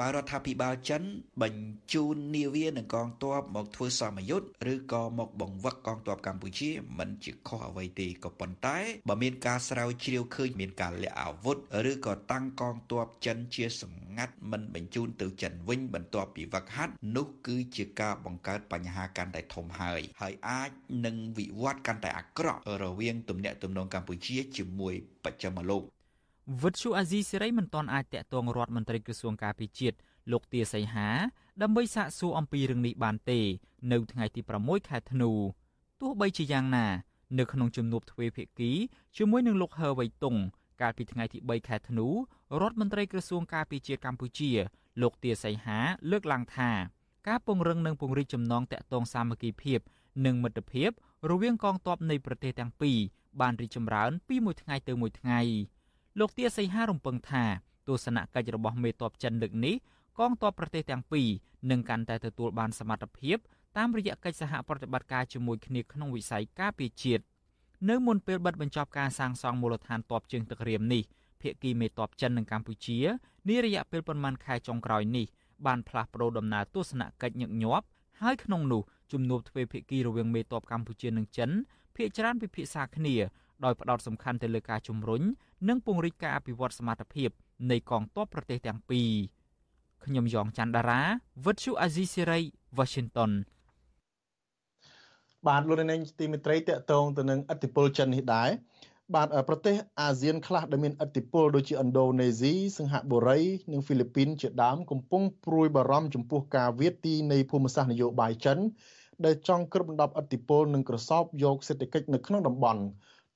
[0.00, 1.02] បើរដ្ឋាភិបាលចិន
[1.42, 8.78] បញ្ជូននាវានិងកងទ័ពមកធ្វើសមយុទ្ធឬក៏មកបង្វឹកកងទ័ពកម្ពុជាមិនជាខុសអ្វីទេក៏ប៉ុន្តែ
[9.08, 11.56] បើមានការស្រាវជ្រាវឃើញមានការលាក់អាវុធ
[11.90, 20.70] ឬក៏តាំងកងទ័ពចិនជាសម្ងាត់មិនបញ្ជូនទៅចិនវិញបន្ទាប់ពីវឹកហាត់នោះគឺជាការបង្កើតបញ្ហាកាន់តែធំហើយហើយអាច
[21.04, 25.84] នឹងវិវត្តកាន់តែអាក្រក់រវាងទំនាក់ទំនងកម្ពុជាជាមួយបច្ចិមលោក
[26.62, 29.96] វិទ្យុអាស៊ីសេរីមិនទាន់អាចតាក់ទងរដ្ឋមន្ត្រីក្រសួងការពារជាតិ
[30.32, 31.08] លោកទាសីហា
[31.62, 33.40] ដើម្បីសាកសួរអំពីរឿងនេះបានទេ
[33.92, 35.30] នៅថ្ងៃទី6ខែធ្នូ
[36.00, 36.86] ទោះបីជាយ៉ាងណា
[37.38, 38.72] នៅក្នុងជំនួបទ្វេភាគី
[39.16, 40.36] ជាមួយនឹងលោកហឺវៃតុង
[40.80, 42.06] កាលពីថ្ងៃទី3ខែធ្នូ
[42.60, 44.50] រដ្ឋមន្ត្រីក្រសួងការពារជាតិកម្ពុជា
[45.02, 45.78] លោកទាសីហា
[46.10, 46.70] លើកឡើងថា
[47.28, 49.80] ការពង្រឹងនិងពង្រីកចំណងតាក់ទងសាមគ្គីភាព
[50.26, 50.90] និងមិត្តភាព
[51.30, 52.98] រវាងកងទ័ពនៃប្រទេសទាំងពីរ
[53.40, 55.40] បានរីកចម្រើនពីមួយថ្ងៃទៅមួយថ្ងៃ។
[56.18, 57.44] លោកទាសីហារំពឹងថា
[57.88, 59.74] ទស្សនកិច្ចរបស់មេតបចិនលើកនេះ
[60.18, 61.28] កងទ័ពប្រទេសទាំងពីរ
[61.70, 63.36] នឹងកាន់តែទទួលបានសមត្ថភាព
[63.76, 67.24] តាមរយៈកិច្ចសហប្រតិបត្តិការជាមួយគ្នាក្នុងវិស័យការពារជាតិ
[67.90, 71.02] នៅមុនពេលបិទបញ្ចប់ការសាងសង់មូលដ្ឋានទ័ពជើងទឹករៀមនេះ
[71.40, 72.98] ភាគីមេតបចិននិងកម្ពុជា
[73.48, 75.26] នារយៈពេលប្រមាណខែចុងក្រោយនេះ
[75.66, 77.86] បានផ្លាស់ប្តូរដំណើរទស្សនកិច្ចញឹកញាប់
[78.22, 81.50] ហើយក្នុងនោះជំនួបទ្វេភាគីរវាងមេតបកម្ពុជានិងចិន
[81.96, 83.14] ភាគច្រើនពិភាក្សាគ្នា
[83.64, 85.22] ដោយផ្ដោតសំខាន់ទៅលើការជំរុញ
[85.68, 87.30] និងពង្រីកការអភិវឌ្ឍសមត្ថភាព
[87.70, 89.10] នៃកងទ័ពប្រទេសទាំងពីរ
[90.04, 91.02] ខ្ញុំយ៉ងច័ន្ទដារា
[91.44, 92.40] វិទ្យុអាស៊ីសេរី
[92.78, 93.32] Washington
[95.46, 98.50] បាទលោកនាងទីមេត្រីតកតងទៅនឹងអធិបុលចិននេះដែរ
[99.14, 103.40] បាទប្រទេសអាស៊ានខ្លះដែលមានអធិបុលដូចជាឥណ្ឌូនេស៊ីសិង្ហបុរី
[103.72, 108.58] និងហ្វីលីពីនជាដើមកំពុងព្រួយបារម្ភចំពោះការវាយទីនៃភូមិសាស្ត្រនយោបាយចិន
[109.24, 112.82] ដែលចង់គ្របដណ្ដប់អធិបុលនិងក្រសោបយកសេដ្ឋកិច្ចនៅក្នុងតំបន់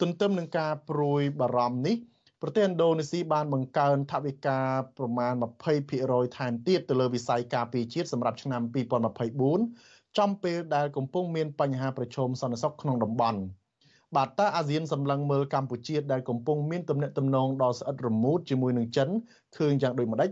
[0.00, 1.96] ទន្ទឹមនឹងការព្រួយបារម្ភនេះ
[2.42, 4.58] ប្រទេសឥណ្ឌូនេស៊ីបានបង្កើនថវិកា
[4.98, 5.34] ប្រមាណ
[5.84, 8.62] 20%ថែមទៀតទៅលើវិស័យការពារជាតិសម្រាប់ឆ្នាំ
[9.40, 13.40] 2024ចំពេលដែលកំពុងមានបញ្ហាប្រឈមសន្តិសុខក្នុងតំបន់
[14.16, 19.08] បាទតើអាស៊ានសម្លឹងមើលកម្ពុជាដែលកំពុងមានទំនាក់ទំនងដ៏ស្អិតរមួតជាមួយនឹងចិន
[19.56, 20.30] ឃើញយ៉ាងដូចម្ដេច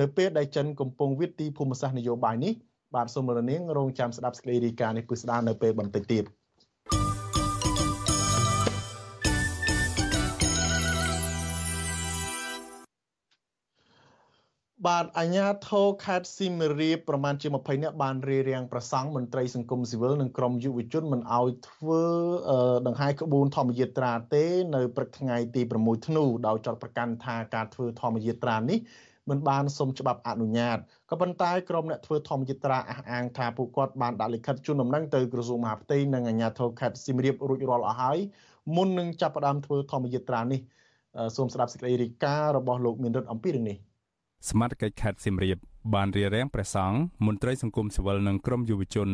[0.00, 2.52] នៅពេលដែលចិនកំពុងវិទីភូមិសាស្ត្រនយោបាយនេះ
[2.94, 6.24] បាទសូមរនាងរងចាំស្ដាប់សេចក្តីរាយការណ៍នេះពិស្ដារនៅពេលបន្តិចទៀត។
[14.88, 22.02] បាទអាជ្ញាធរខេត្តសៀមរាបប្រមាណជា20នាក់បានរារាំងប្រសង់មន្ត្រីសង្គមស៊ីវិលនិងក្រុមយុវជនមិនអោយធ្វើ
[22.86, 28.78] ដង្ហែក្បួនធម្មយាត្រាទេនៅព្រឹកថ្ងៃទី6ធ្នូដោយចាត់ប្រកាន់ថាការធ្វើធម្មយាត្រានេះ
[29.30, 30.78] មិនបានសុំច្បាប់អនុញ្ញាត
[31.10, 38.18] ក៏ប៉ុន្តែក្រុមអ្នកធ្វើធម្មយាត្រាអះអាងថាពួកគាត់បានដាក់លិខិតជូនដំណឹងទៅក្រសួងមហាផ្ទៃនិងអាជ្ញាធរខេត្តសៀមរាបរួចរាល់អស់ហើយ
[38.76, 40.60] មុននឹងចាប់ផ្ដើមធ្វើធម្មយាត្រានេះ
[41.36, 43.78] សូមស្ដាប់សេចក្តីរាយការណ៍របស់លោកមានរិទ្ធអំពីរឿងនេះ
[44.46, 45.58] សមាជិកខេត្តសៀមរាប
[45.94, 49.08] បានរៀបរៀងព្រះសង្ឃមន្ត្រីសង្គមស៊ីវិលនិងក្រមយុវជន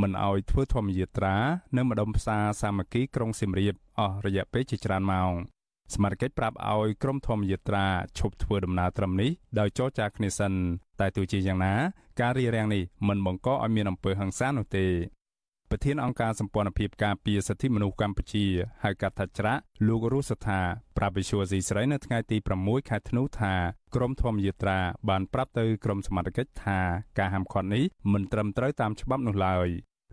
[0.00, 1.34] មិនអោយធ្វើធម្មយាត្រា
[1.76, 5.32] នៅម្ដុំផ្សារសាមគ្គីក្រុងសៀមរាបអស់រយៈពេលជាច្រើនម៉ោង
[5.94, 7.86] សមាជិកប្រាប់ឲ្យក្រុមធម្មយាត្រា
[8.18, 10.52] ឈប់ធ្វើដំណើរត្រឹមនេះដោយចរចាគ្នាសិន
[11.00, 11.74] តែទោះជាយ៉ាងណា
[12.20, 14.86] ការរៀបរៀងនេះមិនបង្កឲ្យមានអំពើហិង្សានោះទេ
[15.72, 18.46] ប្រធានអង្គការសម្ព័ន្ធភាពការពារសិទ្ធិមនុស្សកម្ពុជា
[18.84, 20.60] ហៅកាត់ថាច្រាក់លោករស់សថា
[20.96, 23.54] ប្រាប់វិសុវស៊ីស្រីនៅថ្ងៃទី6ខែធ្នូថា
[23.94, 24.78] ក្រមធម្មយាត្រា
[25.08, 26.78] បានប្រាប់ទៅក្រមសមត្ថកិច្ចថា
[27.18, 29.68] ការហាមឃាត់នេះមិនត្រឹមត្រូវតាមច្បាប់នោះឡើយ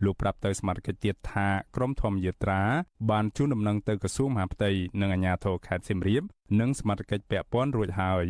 [0.06, 2.62] លោកប្រាប់ទៅសមាជិកទៀតថាក្រមធម្មយាត្រា
[3.12, 6.24] បានជូនដំណឹងទៅក្រសួងមហាផ្ទៃនិងអាជ្ញាធរខេត្តសៀមរាប
[6.60, 8.26] និងសមាជិកពាក់ព័ន្ធរួចហើយ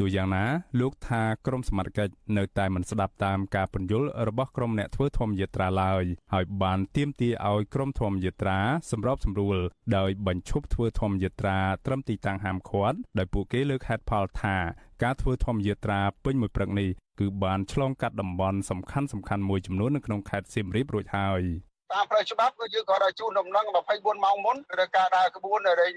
[0.00, 0.44] ទូយ៉ាងណា
[0.80, 8.58] លោកថាក្រមសមត្ថកិច្ចនៅតែមិនស្ដាប់តាមការពន្យល់របស់ក្រមអ្នកធ្វើធម្មយាត្រាឡើយហើយបានទាមទារឲ្យក្រមធម្មយាត្រា
[8.90, 9.58] សម្របសម្រួល
[9.96, 14.56] ដោយបញ្ឈប់ធ្វើធម្មយាត្រាត្រឹមទីតាំងហាមឃាត់ដោយពួកគេលើកហេតុផលថា
[15.02, 16.88] ការធ្វើធម្មយាត្រាពេញមួយព្រឹកនេះ
[17.20, 21.42] គឺបានឆ្លងកាត់តំបន់សំខាន់ៗមួយចំនួននៅក្នុងខេត្តសៀមរាបរួចហើយ។
[21.93, 25.93] តាមផ្លូវច្បាប់គឺយើងក៏ដល់ជូនដំណឹង24ម៉ោងមុនឬការដើរក្បួនរែង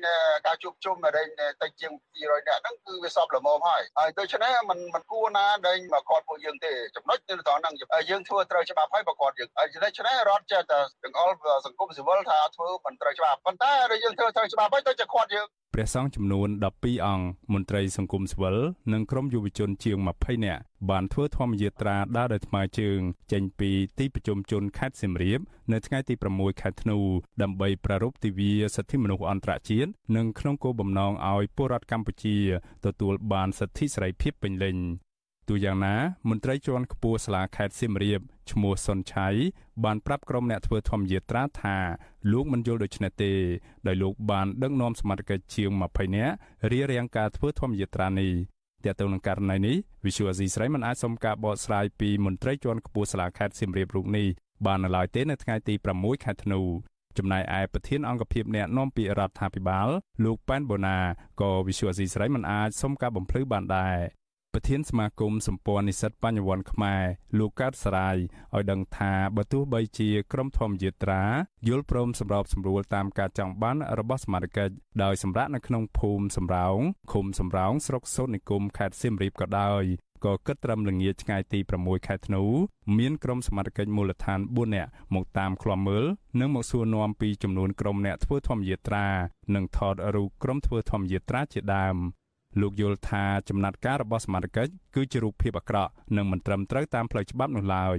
[0.46, 1.28] ការជួបជុំរែង
[1.62, 7.74] តិចជាង200នាក់ហ្នឹងគឺវាសពល្មមហើយហើយដូច្នេះมันมันគួរណាដែលមកគាត់ពួកយើងទេចំណុចនៅត្រង់ហ្នឹង
[8.10, 11.34] យើងធ្វើត្រូវច្បាប់ហើយបើគាត់យើងហើយដូច្នេះរដ្ឋចេះតែទាំងអល់
[11.66, 13.72] សង្គមស៊ីវិលថាធ្វើមិនត្រូវច្បាប់ប៉ុន្តែ
[14.04, 15.46] យើងធ្វើត្រូវច្បាប់ហើយទៅជាគាត់យើង
[15.77, 18.57] ព្រះសង្ឃចំនួន12អង្គមន្ត្រីសង្គមស៊ីវិល
[18.93, 22.99] និងក្រុមយុវជនជាង20នាក់បានធ្វើធម្មយាត្រាដើរដោយថ្មើរជើង
[23.31, 25.39] ចេញពីទីប្រជុំជនខេត្តសៀមរាប
[25.71, 26.97] នៅថ្ងៃទី6ខែធ្នូ
[27.41, 32.37] ដើម្បីប្រារព្ធទិវាសិទ្ធិមនុស្សអន្តរជាតិនិងក្នុងគោលបំណងឲ្យពលរដ្ឋកម្ពុជា
[32.85, 34.77] ទទួលបានសិទ្ធិសេរីភាពពេញលេញ
[35.49, 35.95] ទូយ៉ាងណា
[36.29, 39.27] មន្ត្រីជាន់ខ្ពស់សាលាខេត្តសៀមរាប ឈ្មោះសុនឆៃ
[39.83, 41.77] បានប្រាប់ក្រុមអ្នកធ្វើធម្មយាត្រាថា
[42.31, 43.33] លោកមិនយល់ដូច្នេះទេ
[43.87, 46.35] ដោយលោកបានដឹកនាំសមាជិកជាង20នាក់
[46.71, 48.31] រៀបរៀងការធ្វើធម្មយាត្រានេះ
[48.83, 54.27] ទាក់ទងនឹងករណីនេះវិសុវអាស៊ីស្រីមិនអាចសុំការបកស្រាយពីមន្ត្រីជាន់ខ្ពស់សាលាខេត្តសៀមរាបរូបនេះ
[54.65, 56.61] បាននៅឡើយទេនៅថ្ងៃទី6ខែធ្នូ
[57.17, 59.87] ចំណែកឯប្រធានអង្គភិបអ្នកនាំពាក្យរដ្ឋាភិបាល
[60.25, 60.97] លោកប៉ែនបូណា
[61.41, 63.97] ក៏វិសុវអាស៊ីស្រីមិនអាចសុំការបំភ្លឺបានដែរ
[64.57, 67.03] ប្រធានសមាគមសម្ព័ន្ធនិស្សិតបញ្ញវន្តខ្មែរ
[67.39, 68.17] លោកកើតសរាយ
[68.55, 71.23] ឲ្យដឹងថាបើទោះបីជាក្រមធម្មយាត្រា
[71.67, 74.59] យល់ព្រមសម្របសម្រួលតាមការចង់បានរបស់សមាជិក
[75.03, 76.77] ដោយសម្រាប់នៅក្នុងភូមិសំរោង
[77.13, 79.83] ឃុំសំរោងស្រុកសូត្រនិគមខេត្តសៀមរាបក៏ដោយ
[80.25, 82.43] ក៏គិតត្រឹមល្ងាចថ្ងៃទី6ខែធ្នូ
[82.97, 86.05] មានក្រុមសមាជិកមូលដ្ឋាន4នាក់មកតាមឃ្លាំមើល
[86.39, 89.07] និងមកសួរនាំពីចំនួនក្រុមអ្នកធ្វើធម្មយាត្រា
[89.55, 91.97] និងថតរូបក្រុមធ្វើធម្មយាត្រាជាដើម
[92.61, 97.97] លោកយល់ថាចំណាត់ការរបស់សមាជិកគឺជារូបភាពអាក្រក់និងមិនត្រឹមត្រូវតាមផ្លូវច្បាប់នោះឡើយ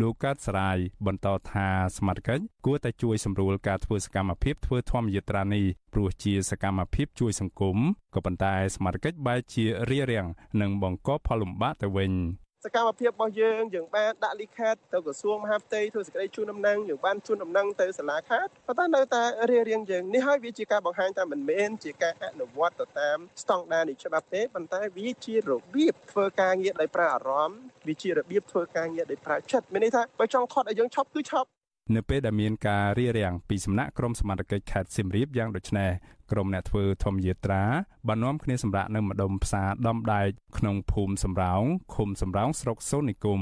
[0.00, 7.76] លោកកើតសរាយបន្តថាសមាជិកគួរតែជួយសម្រួលការធ្វើសកម្មភាពធ្វើធម្មយាត្រានេះព្រោះជាសកម្មភាពជួយសង្គម
[8.14, 10.26] ក៏ប៉ុន្តែសមាជិកបែរជារារាំង
[10.60, 12.12] និងបង្កផលលំបាកទៅវិញ។
[12.64, 31.48] សកម្មភាពរបស់យើងយើងបានដាក់លិខិតទៅក្រសួងមហាផ្ទៃធ្វើសេចក្តីជូនដំណឹងយើងបានជូនដំណឹងទៅសាលាខេត្តប៉ុន្តែនៅតែរៀបរៀងយើងនេះហើយវាជាការបង្ហាញថាមិនមែនជាការអនុវត្តទៅតាមស្តង់ដារនៃច្បាប់ទេប៉ុន្តែវាជារបៀបធ្វើការងារដោយប្រើអារម្មណ៍វាជារបៀបធ្វើការងារដោយប្រើចិត្តមានន័យថាបើចង់ថត់ឲ្យយើងឈប់គឺឈប់
[31.92, 35.90] នៅពេលដែលមានការរៀបរៀងពីសំណាក់ក្រមសមាជិកខេត្តសៀមរាបយ៉ាងដូចនេះ
[36.30, 37.62] ក្រុមអ្នកធ្វើធម្មយាត្រា
[38.08, 41.62] បាននាំគ្នាសម្រាប់នៅម្ដុំផ្សារដំដែកក្នុងភូមិសំរោង
[41.94, 43.40] ឃុំសំរោងស្រុកសូននិគម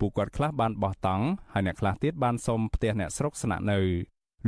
[0.00, 3.78] ពួកគាត់ខ្លះបានបោះតង់ហើយអ្នកខ្លះទៀតបានសុំផ្ទះអ្នកស្រុកស្នាក់នៅ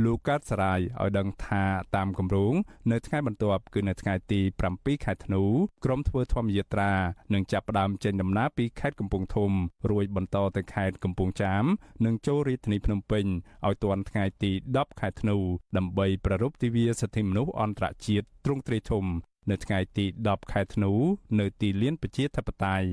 [0.03, 1.63] លោកកើតសរាយឲ្យដឹងថា
[1.95, 2.53] តាមគម្រោង
[2.91, 4.41] នៅថ្ងៃបន្ទាប់គឺនៅថ្ងៃទី
[4.73, 5.43] 7ខែធ្នូ
[5.85, 6.93] ក្រុមធ្វើធម្មយាត្រា
[7.33, 9.51] នឹងចាប់ផ្ដើមចេញដំណើរពីខេត្តកំពង់ធំ
[9.89, 11.63] រួចបន្តទៅខេត្តកំពង់ចាម
[12.05, 13.25] និងចូលរាជធានីភ្នំពេញ
[13.67, 15.37] ឲ្យទាន់ថ្ងៃទី10ខែធ្នូ
[15.77, 19.05] ដើម្បីប្រារព្ធទិវាសិទ្ធិមនុស្សអន្តរជាតិទ្រង់ទ្រាយធំ
[19.49, 20.91] នៅថ្ងៃទី10ខែធ្នូ
[21.39, 22.87] នៅទីលានប្រជាធិបតេយ្យ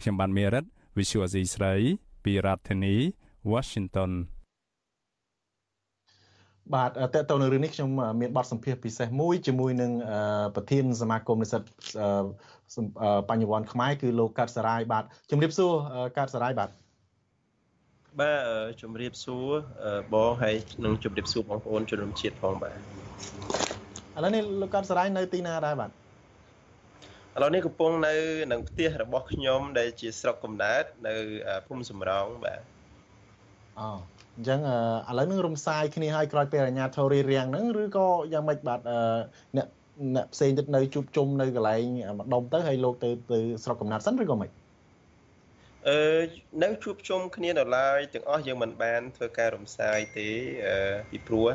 [0.00, 0.64] ខ្ញុំបានមេរិត
[0.96, 1.74] Visual Asia ស្រី
[2.24, 2.96] ពីរដ្ឋធានី
[3.52, 4.12] Washington
[6.74, 7.88] បាទតើតើនៅរឿងនេះខ្ញុំ
[8.20, 9.92] មានបទសម្ភាសន៍ពិសេសមួយជាមួយនឹង
[10.54, 11.62] ប្រធានសមាគមនិស្សិត
[13.28, 15.72] បញ្ញវន្តខ្មែរគឺលោកកាត់សរាយបាទជំរាបសួរ
[16.16, 16.70] កាត់សរាយបាទ
[18.20, 18.38] បាទ
[18.82, 19.48] ជំរាបសួរ
[20.14, 22.76] បងហើយនឹងជំរាបសួរបងប្អូនជនរួមជាតិផងបាទ
[24.16, 25.92] ឥឡូវនេះលោកកាត់សរាយនៅទីណាដែរបាទឥ
[27.42, 28.14] ឡូវនេះកំពុងនៅ
[28.52, 31.14] នឹងផ្ទះរបស់ខ្ញុំ ដែលជាស្រុកកំណើតនៅ
[31.66, 32.60] ភូមិសំរោងបាទ
[33.80, 33.88] អូ
[34.40, 34.60] អញ្ចឹង
[35.10, 38.80] ឥឡូវនឹងរំសាយគ្នាឲ្យក្រោយពេលអាញាធររៀបរៀងហ្នឹងឬក៏យ៉ាងម៉េចបាទ
[39.56, 39.66] អ្នក
[40.16, 41.82] អ្នកផ្សេងទៀតនៅជួបជុំនៅកន្លែង
[42.18, 44.50] ម្ដុំទៅហើយលោកទៅទៅស្រុកកំណើតសិនឬក៏មិន
[45.88, 46.22] អឺ
[46.62, 50.28] នៅជួបជុំគ្នានៅឡើយទាំងអស់យើងមិនបានធ្វើការរំសាយទេ
[51.10, 51.48] ពីព្រោះ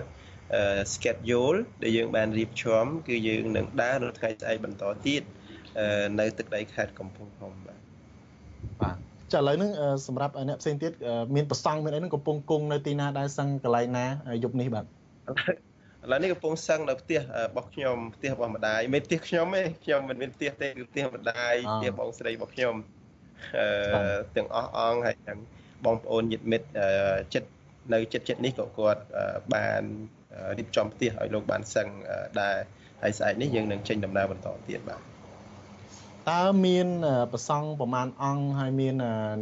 [0.94, 5.24] schedule ដែលយើងបានរៀបចំគឺយើងនឹងដើរនៅថ្ងៃស្អែកបន្តទៀត
[6.20, 7.80] នៅទឹកដីខេត្តកំពង់ធំបាទ
[8.82, 8.98] បាទ
[9.36, 9.72] ចាឥឡូវហ្នឹង
[10.08, 10.92] សម្រាប់អ្នកផ្សេងទៀត
[11.36, 14.06] មានប្រសង់មានអីហ្នឹងកំពុងគង់នៅទីណាដែរសឹងកន្លែងណា
[14.44, 14.88] យប់នេះបាទឥ
[16.12, 22.76] ឡូវនេះកំពុងសឹងនៅផ្ទះរបស់ខ្ញុំផ្ទះរបស់ម្ដាយមិនផ្ទះខ្ញុំទេខ្ញុំមិនមានផ្ទះទេគឺផ្ទះម្ដាយផ្ទះបងស្រីរបស់ខ្ញុំ
[23.58, 25.40] អឺទាំងអស់អង្គហើយទាំង
[25.86, 26.68] បងប្អូនញាតិមិត្ត
[27.34, 27.50] ចិត្ត
[27.94, 29.02] នៅចិត្តចិត្តនេះក៏គាត់
[29.54, 29.84] បាន
[30.58, 31.88] រៀបចំផ្ទះឲ្យលោកបានសឹង
[32.42, 32.58] ដែរ
[33.02, 35.15] ហើយស្អែកនេះយើងនឹងចេញដំណើរបន្តទៀតបាទ
[36.32, 36.88] តើមាន
[37.32, 38.96] ប្រសង់ប្រមាណអង្គហើយមាន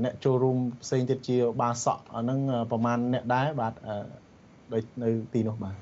[0.04, 2.40] អ្នកចូលរួមផ្សេងទៀតជាបាសក់អានឹង
[2.72, 3.74] ប្រមាណអ្នកដែរបាទ
[4.74, 5.76] ដូចនៅទីនោះបាទ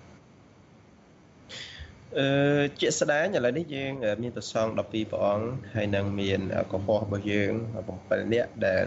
[2.17, 3.91] អឺជាក់ស្ដែងឥឡូវនេះយើង
[4.23, 6.39] មានប្រសង12ព្រះអង្គហើយនឹងមាន
[6.71, 7.51] កុហករបស់យើង
[7.91, 8.85] 7នាក់ដែល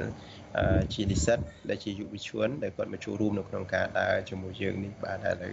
[0.94, 5.52] ជានិស្សិតដែលជាយុវជន ដែលគាត់មកចូលរួមនៅក្នុងការដើរជាមួយយើងនេះបាទហើយឥឡូវ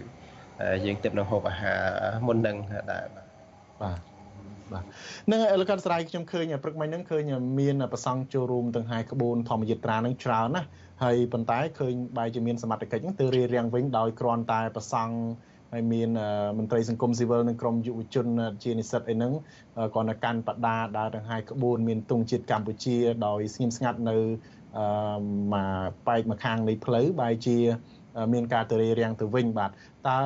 [0.84, 1.82] យើងទៅនឹងហូបអាហារ
[2.26, 2.56] មុននឹង
[2.92, 3.28] ដែរបាទ
[3.82, 4.11] បាទ
[4.74, 4.84] បាទ
[5.30, 7.22] នឹងហើយលកាត់ស្រ័យខ្ញុំឃើញព្រឹកមិញហ្នឹងឃើញ
[7.60, 10.68] មានប្រសង់ចូលរួមទាំងហាយក្បួនធម្មយិត្រាហ្នឹងច្រើនណាស់
[11.02, 15.14] ហើយប៉ុន្តែឃើញបែរជាមានសមត្ថកិច្ចហ្នឹងទៅរៀបរៀងវិញដោយគ្រាន់តែប្រសង់
[15.72, 16.10] ហើយមាន
[16.58, 18.26] មន្ត្រីសង្គមស៊ីវិលនិងក្រមយុវជន
[18.64, 19.32] ជានិស្សិតអីហ្នឹង
[19.94, 24.16] គាត់នៅកាន់បដាដើរទាំងហាយក្បួនមានទង់ជាតិកម្ពុជាដោយស្ងៀមស្ងាត់នៅ
[24.78, 24.86] អឺ
[25.54, 25.56] ម
[25.90, 27.58] កបែកមកខាងនៃផ្លូវបែរជា
[28.32, 29.70] មានការទៅរៀបរៀងទៅវិញបាទ
[30.08, 30.18] តើ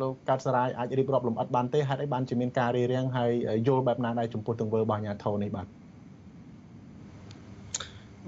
[0.00, 3.30] លោកកាត់សរាយអាចរៀបរាប់លម្អិតបានទេហេតុអីបានជាមានការរៀបរៀងហើយ
[3.68, 5.66] យល់បែបណាដែរចំពោះទង្វើរបស់អាញាធរនេះបាទ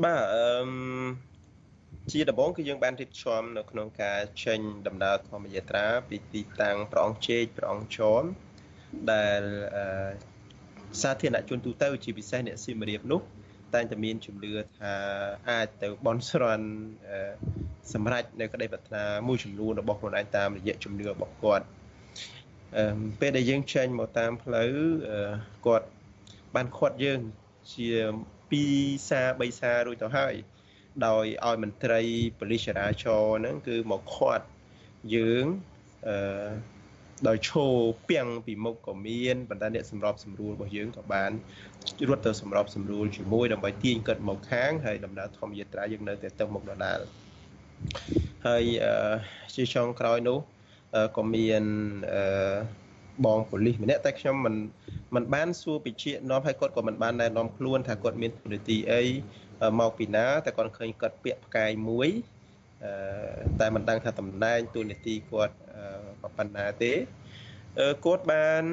[0.04, 1.30] បាទអឺ
[2.12, 8.22] ជាដំបូងគឺយើងបានរៀបចំនៅក្នុងការចេញដំណើរធម្មយាត្រាពីទីតាំងព្រះអង្គជេកព្រះអង្គជម
[9.12, 9.42] ដែល
[11.02, 13.20] សាធារណជនទូទៅជាពិសេសអ្នកសៀមរាបនោះ
[13.74, 14.94] តែងតែមានជំនឿថា
[15.50, 16.66] អាចទៅបន់ស្រន់
[17.92, 21.66] សម្រាប់នៅក្តីប្រាថ្នាមួយចំនួនរបស់ខ្លួនឯងតាមរយៈជំនឿរបស់គាត់
[22.76, 24.72] អឺពេលដែលយើងចេញមកតាមផ្លូវ
[25.66, 25.86] គាត់
[26.54, 27.20] បានខាត់យើង
[27.72, 27.88] ជា
[28.50, 30.34] 2សា3សារួចទៅហើយ
[31.06, 32.00] ដោយឲ្យមន្ត្រី
[32.38, 34.46] ប៉ូលីសចរាចរណ៍ហ្នឹងគឺមកខាត់
[35.14, 35.44] យើង
[36.08, 36.50] អឺ
[37.28, 37.66] ដោយឈោ
[38.10, 41.30] ពាំងពីមុខក៏មានប៉ុន្តែអ្នកសម្របសម្រួលរបស់យើងក៏បាន
[42.08, 46.98] រត់ទៅសម្របសម្រួលជាមួយដើម្បីទាញគាត់មកខាងហើយដំណើរធម្មយាត្រាយើងនៅតែទៅមុខដដែល
[48.46, 48.64] ហើយ
[49.54, 50.38] ជាចុងក្រោយនោះ
[51.16, 51.64] ក៏មាន
[53.24, 54.54] បងប៉ូលីសម្នាក់តែខ្ញុំមិន
[55.14, 59.02] មិនបានសួរពិជានាំឲ្យគាត់ក៏មិនបានណែនាំខ្លួនថាគាត់មានទូនាទីអី
[59.80, 62.08] មកពីណាតែគាត់ឃើញគាត់ពាក់ផ្កាយមួយ
[63.60, 65.54] តែមិនដឹងថាតំណែងទូនាទីគាត់
[66.36, 66.92] ប៉ុណ្ណាទេ
[68.04, 68.64] គាត់បាន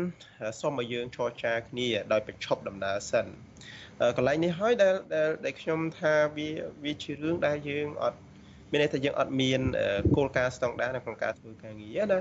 [0.61, 3.25] សុំឲ្យយើងចរចាគ្នាដោយបញ្ឈប់ដំណើរសិន
[4.17, 4.95] កន្លែងនេះហើយដែល
[5.45, 6.49] ដែលខ្ញុំថាវា
[6.83, 8.19] វាជារឿងដែលយើងអត់
[8.71, 9.61] មានន័យថាយើងអត់មាន
[10.15, 12.19] គោលការណ៍ស្តង់ដារនៅក្នុងការធ្វើការងារណា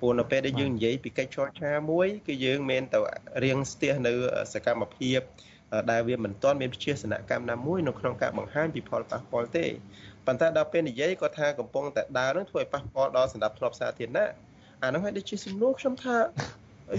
[0.00, 3.00] ព្រោះនៅពេលដែលយើងនិយាយពីកិច្ចចរចាមួយគឺយើងមិនទៅ
[3.44, 4.12] រៀងស្ទះនៅ
[4.52, 5.20] សកម្មភាព
[5.90, 9.66] ដែលវាមិនទាន់មានវិជាសនកម្មណាមួយនៅក្នុងការបង្ហាញពីផលប៉ះពាល់ទេ
[10.26, 14.30] ប៉ុន្តែដល់ពេលនិយាយគាត់ថាកំពុងតែដើរនឹងធ្វើឲ្យប៉ះពាល់ដល់សន្តិភាពសាធារណៈ
[14.82, 16.16] អានោះហើយដូចជាសំណួរខ្ញុំថា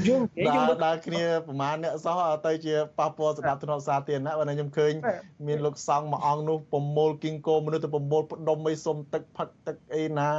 [0.07, 4.93] យើងនិយាយយើងដើរគ្នាប្រហែលអ្នកសោះទៅជាប៉ះពាល់សម្រាប់ធ្នាប់សាធារណៈបើខ្ញុំឃើញ
[5.47, 10.29] មានលោកសង្ឃមួយអង្គនោះប្រមូលគីងគោមនុស្សទៅប្រមូលផ្ដុំអីសុំទឹកផឹកទឹកអីណា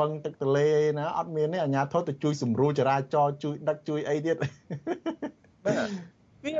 [0.00, 4.36] បឹងទឹកទលេអីណាអត់មានទេអាជ្ញាធរទៅជួយសម្រួលចរាចរណ៍ជួយដឹកជួយអីទៀត
[5.64, 5.76] បាទ
[6.44, 6.54] វា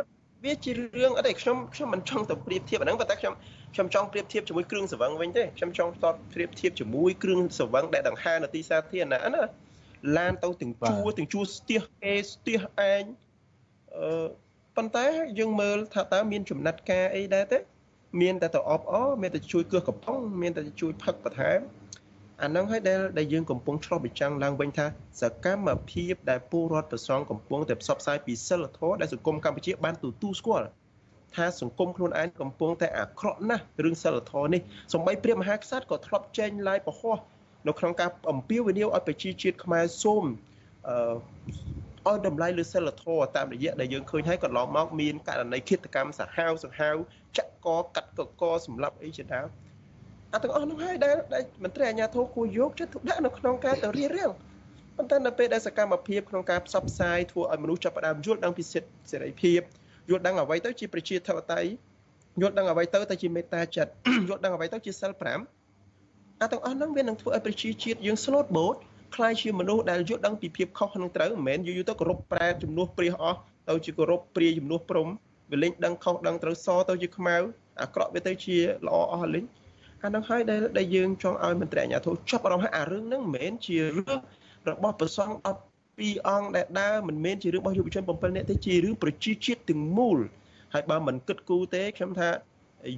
[0.45, 3.35] វាជារឿងអត់ទេខ្ញុំខ្ញុំមិនចង់ទៅប្រៀបធៀបអាហ្នឹងប៉ុន្តែខ្ញុំ
[3.75, 9.43] ខ្ញុំចង់ប្រៀបធៀបជាមួយគ្រឿងសង្វឹងវិញទេខ្ញុំចង់តតប្រៀបធៀបជាមួយគ្រឿងសង្វឹងដែលដង្ហែនៅទីសាធារណៈណា
[10.17, 12.59] ឡានទៅទាំងជួរទាំងជួរស្ទះអេស្ទះ
[12.93, 13.03] ឯង
[13.97, 14.27] អឺ
[14.77, 15.07] ប៉ុន្តែ
[15.39, 17.59] យើងមើលថាតើមានចំណាត់ការអីដែរទេ
[18.21, 21.61] មានតែទៅអបអមានតែជួយគោះកំប៉ុងមានតែជួយផឹកបន្ថែម
[22.43, 24.87] អានឹងហើយដែលដែលយើងកំពុងឆ្លោះបញ្ចាំងឡើងវិញថា
[25.21, 30.67] សកម្មភាពដែលពលរដ្ឋប្រសងកំពុងតែផ្សព្វផ្សាយពីសិលធម៌ដែលសង្គមកម្ពុជាបានទទួលស្គាល់
[31.37, 34.61] ថាសង្គមខ្លួនឯងកំពុងតែអាក្រក់ណាស់រឿងសិលធម៌នេះ
[34.95, 37.17] សម្បីព្រះមហាក្សត្រក៏ធ្លាប់ចេញឡាយពហោះ
[37.69, 40.25] នៅក្នុងការអំពាវនាវឲ្យប្រជាជាតិខ្មែរសូម
[40.89, 40.95] អឺ
[42.09, 46.97] ឲ្យតម្លៃលើសិលធម៌តាមរយៈដែលយើងឃើញហើយកន្លងមកមានករណីឃាតកម្មសាហាវសាហាវ
[47.37, 49.49] ចាក់កកាត់កកសម្រាប់អីជាដើម
[50.33, 51.17] អាទាំងអស់នោះហើយដែល
[51.65, 54.31] មន្ត្រីអាជ្ញាធរគួរយកចិត្តទុកដាក់នៅក្នុងការទៅរៀបរៀង
[54.97, 59.61] ប៉ុន្តែនៅពេលដែលសកម្មភាពក្នុងការផ្សព្វផ្សាយធ្វើឲ្យមនុស្សចាប់ផ្ដើមយល់ដឹងពីសិទ្ធិសេរីភាព
[60.09, 61.71] យល់ដឹងអ្វីទៅជាប្រជាធិបតេយ្យ
[62.41, 63.91] យល់ដឹងអ្វីទៅទៅជាមេត្តាចិត្ត
[64.29, 65.13] យល់ដឹងអ្វីទៅជាសិល
[65.77, 68.77] 5អាទាំងអស់ហ្នឹងវានឹងធ្វើឲ្យប្រជាជាតិយើងស្លូតបូត
[69.17, 75.09] ខ្លាយជាមនុស្សដែលយល់ដឹងពីភាពខុសនឹងត្រូវមិនមែនយូរយូរទៅគោរពប្រែជំនួសព្រាសអស់ទៅជាគោរពព្រាជំនួសព្រំ
[75.51, 77.37] វាលេងដឹងខុសដឹងត្រូវសទៅជាខ្មៅ
[77.83, 79.45] អាក្រក់វាទៅជាល្អអស់លេង
[80.05, 84.19] អានឹងហើយដែលដែលយើងចង់ឲ្យមន្ត្រីអាជ្ញាធរចាប់អារម្មណ៍ថាអារឿងហ្នឹងមិនមែនជារឿង
[84.71, 85.35] របស់ប្រសង់
[86.01, 90.19] 12អង្គដែលដើរមិនមែនជារឿងរបស់យុវជន7នាក់ទេជារឿងប្រជាជាតិទាំងមូល
[90.75, 92.29] ហើយបើមិនគិតគូរទេខ្ញុំថា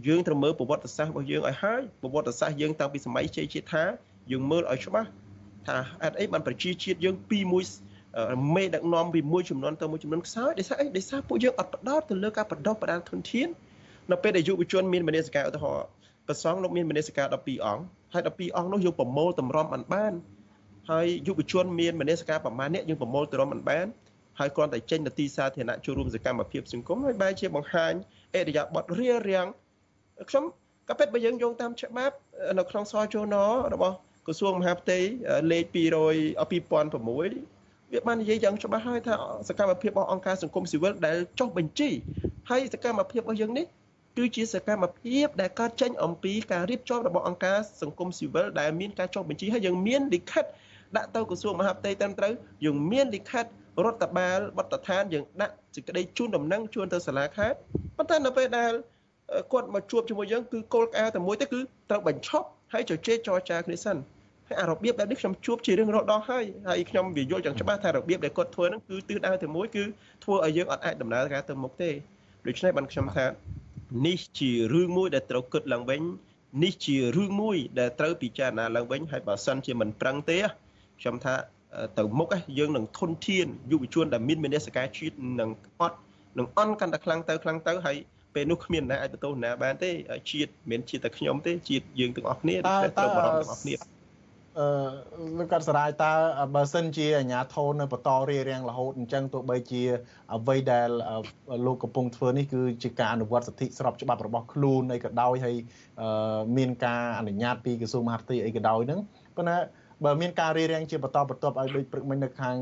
[0.07, 3.85] យើងត្រូវមើលប្រវត្តិសាស្ត្ររបស់យើងឲ្យហើយប្រវត្តិសាស្ត្រយើងតាំងពីសម័យជ័យជាតិថា
[4.31, 5.09] យើងមើលឲ្យច្បាស់
[5.67, 7.65] ថាអត់អីបានប្រជាជាតិយើងពីមួយ
[8.55, 13.49] មេដឹកនាំពីមួយចំនួនទៅមួយចំនួនខ្សោយដោយសារអីដោយសារពួកយើងអត់ផ្ដោតទៅលើការបដិបដាលធនធាន
[14.11, 15.87] នៅពេលដែលយុវជនមានមនសិការឧទាហរណ៍
[16.27, 17.83] ប្រសងលោកមានមនសិការ12អង្គ
[18.13, 20.13] ហើយ12អង្គនោះយើងប្រមូលតម្រាំបានបាន
[20.91, 23.87] ហើយយុវជនមានមនសិការប្រមាណនេះយើងប្រមូលតម្រាំបានបាន
[24.39, 27.93] ហើយគ្រាន់តែចេញទៅទីសាធារណៈចូលរួមសកម្មភាពសង្គមហើយបែរជាបង្ហាញ
[28.35, 29.47] អរិយាប័ត្ររៀបរៀង
[30.31, 30.45] ខ្ញុំ
[30.89, 32.17] ក៏ពិតបើយើងយោងតាមច្បាប់
[32.59, 33.35] នៅក្នុងសជន
[33.75, 33.95] របស់
[34.27, 34.99] ក្រសួងមហាផ្ទៃ
[35.53, 39.15] លេខ200 2006វាបាននិយាយយ៉ាងច្បាស់ហើយថា
[39.49, 41.91] សកម្មភាពរបស់អង្គការសង្គមស៊ីវិលដែលចុះបញ្ជី
[42.51, 43.67] ហើយសកម្មភាពរបស់យើងនេះ
[44.17, 50.45] គឺជាសកម្មភាពដែលកើតចេញអំពីការរៀបចំរបស់អង្គការសង្គមស៊ីវិលដែលមានការចុះបញ្ជីហើយយើងមានលិខិត
[50.97, 52.33] ដាក់ទៅក្រសួងមហាផ្ទៃត្រឹមត្រូវ
[52.65, 53.45] យើងមានលិខិត
[53.85, 57.57] រដ្ឋបាលបទដ្ឋានយើងដាក់សេចក្តីជូនដំណឹងជូនទៅសាលាខេត្ត
[57.97, 58.73] ប៉ុន្តែនៅពេលដែល
[59.53, 63.97] គាត់មកជួបជាមួយយើងគឺគោលការណ៍តែមួយទេគឺត្រូវបញ្ឈប់ហើយជជែកចរចាគ្នាសិន
[64.49, 69.85] ហើយអារបៀបបែបនេះខ្ញុំជួបជារឿងរហដល់ហើយហើយខ្ញុំវាយល់យ៉ាងច្បាស់ថារបៀបដែលគាត់ធ្វើហ្នឹងគឺទិសដៅតែមួយគឺ
[70.25, 71.91] ធ្វើឲ្យយើងអត់អាចដំណើរការទៅមុខទេ
[72.47, 73.27] ដូច្នេះបានខ្ញុំថា
[74.07, 76.03] នេះជារឿងមួយដែលត្រូវគិតឡើងវិញ
[76.65, 80.39] នេះជារឿងមួយដែលត្រូវពិចារណាឡើងវិញហើយបើសិនជាមិនប្រឹងទេ
[81.03, 81.35] ខ្ញុំថា
[81.99, 82.29] ទៅមុខ
[82.59, 85.51] យើងនឹងធនធានយុវជនដែលមានមនសិការជាតិនឹង
[85.81, 85.99] អត់
[86.39, 87.97] នឹងអន់កាន់តែខ្លាំងទៅខ្លាំងទៅហើយ
[88.35, 89.91] ពេលនោះគ្មានណាអាចបន្ទោសណាបានទេ
[90.31, 93.77] ជាតិមិនជាតិតែខ្ញុំទេជាតិយើងទាំងអស់គ្នាត្រូវបារម្ភទាំងអស់គ្នា
[94.59, 94.67] អឺ
[95.39, 96.13] លោកកាត់សរាយតើ
[96.55, 99.83] បើសិនជាអាញាធននៅបន្តរារាំងរហូតអញ្ចឹងទោះបីជា
[100.35, 100.89] អ្វីដែល
[101.67, 105.57] លោកកំពុងធ្វើនេះគឺជាការអនុវត្តសិទ្ធិស្របច្បាប់របស់ខ្លួនអីក៏ដោយហើយ
[106.57, 109.01] មានការអនុញ្ញាតពីក្រសួងមហាផ្ទៃអីក៏ដោយហ្នឹង
[109.37, 109.59] ប៉ុន្តែ
[110.05, 112.57] បើមានការរារាំងជាបន្តបន្ទាប់ឲ្យដូចព្រឹកមិញនៅខាង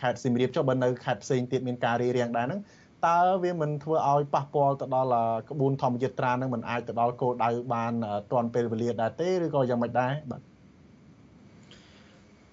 [0.00, 2.60] ខេត្តសៀមរាបចុះបើនៅខេត្តផ្សេងទៀតមានការរារាំងដែរហ្នឹង
[3.06, 7.92] តើវាមិនធ្វើឲ្យប៉ះពាល់ទៅដល់ក្បួនធម្មយាត្រានឹងមិនអាចទៅដល់គោលដៅបាន
[8.32, 10.40] ទាន់ពេលវេលាដែរទេឬក៏យ៉ាងម៉េចដែរបាទ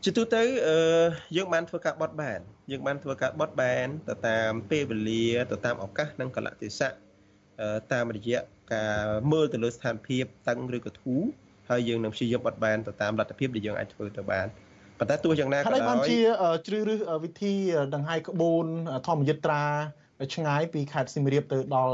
[0.03, 0.43] ជាទូទៅ
[1.35, 2.39] យើងបានធ្វើការបត់បែន
[2.71, 6.91] យើងបានធ្វើការបត់បែនទៅតាមពេលវេលាទៅតាមឱកាសនិងកលៈទេសៈ
[7.93, 8.39] តាមរយៈ
[8.73, 11.21] ការមើលទៅលើស្ថានភាពតឹងឬក៏ធូរ
[11.69, 14.47] ហើយយើងនឹងព្យាយាមបត់បែនទៅតាមលទ្ធភាពដែលយើងអាចធ្វើទៅបាន
[14.99, 16.17] ប៉ុន្តែទោះយ៉ាងណាក៏ដោយបានជា
[16.67, 17.53] ជ្រើសរើសវិធី
[17.95, 18.65] ដង្ហែក្បូន
[19.07, 19.63] ធម្មយត្រា
[20.35, 21.91] ឆ្ងាយពីខេត្តសៀមរាបទៅដល់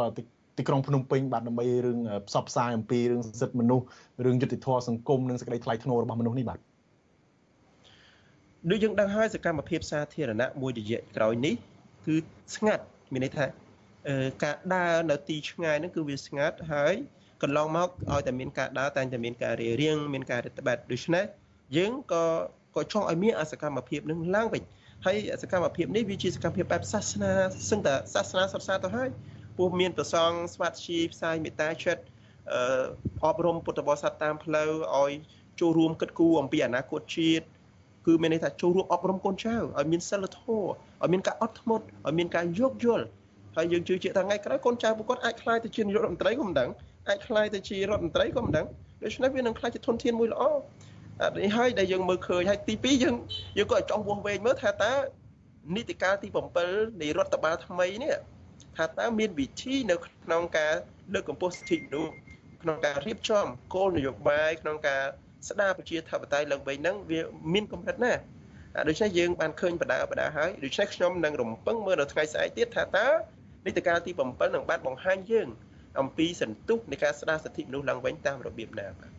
[0.58, 3.86] ទីក្រុងភ្នំពេញបាទដើម្បីរឿងផ្សព្វផ្សាយអំពីរឿងសិទ្ធិមនុស្ស
[4.26, 6.60] រឿងយុត្តិធម៌សង្គមនិងសេចក្តីថ្លៃថ្នូររបស់មនុស្សនេះបាទ
[8.70, 11.56] ដូចយើងដឹងហើយសកម្មភាពសាធារណៈមួយរយៈក្រោយនេះ
[12.06, 12.16] គឺ
[12.56, 13.46] ស្ងាត់មានន័យថា
[14.44, 16.94] ការដើរនៅទីឆ្ងាយហ្នឹងគឺវាស្ងាត់ហើយ
[17.44, 21.24] កន្លងមកឲ្យតែមានការដើរតែតែមានការរៀបរៀងមានការរដ្ឋបတ်ដូច្នេះ
[21.78, 22.24] យើងក៏
[22.76, 24.64] ក៏ចង់ឲ្យមានអសកម្មភាពនឹងឡើងវិញ
[25.06, 27.32] ហើយសកម្មភាពនេះវាជាសកម្មភាពបែបសាសនា
[27.70, 29.10] សឹងតែសាសនាសុទ្ធសាធទៅហើយ
[29.58, 32.04] ពោះមានប្រសងស្វាត់ជីផ្សាយមេត្តាចិត្ត
[32.54, 32.86] អឺ
[33.26, 35.12] អប់រំពុទ្ធបរិស័ទតាមផ្លូវឲ្យ
[35.60, 37.46] ចូលរួមគិតគូរអំពីអនាគតជាតិ
[38.08, 40.66] គឺមានន័យថាចូលរួមអប់រំកូនចៅឲ្យមានសិលធម៌
[41.04, 43.06] ឲ្យមានការអត់ធ្មត់ឲ្យមានការយោគយល់
[43.56, 46.70] ហើយយើងជឿជាក់ថាថ្ងៃក្រោយកូនចៅពួកគាត់អាចខ្លាយទៅជានាយករដ្ឋមន្ត្រីក៏មិនដឹង
[47.10, 48.68] អាចខ្លាយទៅជារដ្ឋមន្ត្រីក៏មិនដឹង
[49.04, 50.44] ដូច្នេះវានឹងខ្លាយជាធនធានមួយល្អ
[51.40, 53.16] នេះហើយដែលយើងមើលឃើញហើយទី2យើង
[53.58, 54.94] យើងក៏ចង់វាស់វែងមើលថាតើ
[55.76, 56.28] នីតិកាលទី
[56.66, 58.16] 7នៃរដ្ឋបាលថ្មីនេះ
[58.78, 60.74] ថាតើមានវិធីនៅក្នុងការ
[61.14, 62.12] លើកកម្ពស់សិទ្ធិមនុស្ស
[62.62, 63.46] ក្នុងការរៀបចំ
[63.76, 65.04] គោលនយោបាយក្នុងការ
[65.50, 67.22] ស្ដារប្រជាធិបតេយ្យឡើងវិញហ្នឹងវា
[67.54, 68.22] មានកម្រិតណាស់
[68.88, 73.08] ដូច្នេះយើងបានឃើញបដាបដាហើយដូច្នេះខ្ញុំនឹងរំពឹងមើលនៅថ្ងៃស្អែកទៀតថាតើ
[73.66, 75.48] នីតិកាលទី7នឹងបានបង្ហាញយើង
[76.00, 79.12] អំពីសន្ទុះនៃការស្ដារសិទ្ធិមនុស្សឡើងវិញតាមរបៀបណាបាទ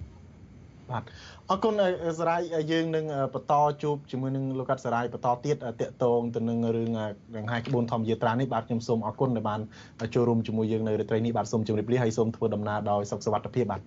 [0.91, 1.03] បាទ
[1.51, 1.75] អរគុណ
[2.21, 2.41] សរាយ
[2.73, 3.05] យើងនឹង
[3.35, 6.91] បន្តជួបជាមួយនឹងលោកកាត់សរាយបន្តទៀតតកតងទៅនឹងរឿង
[7.37, 9.61] ដង្ហែក្បួនធម្មយាត្រានេះបាទខ្ញុំសូមអរគុណដែលបាន
[10.15, 13.81] ចូលរួមជាមួយយើងនៅរាត្រីនេះបាទសូមជម្រាបលាហើយសូមធ្វើដំណើរដោយសុខសុវត្ថិភាពបាទ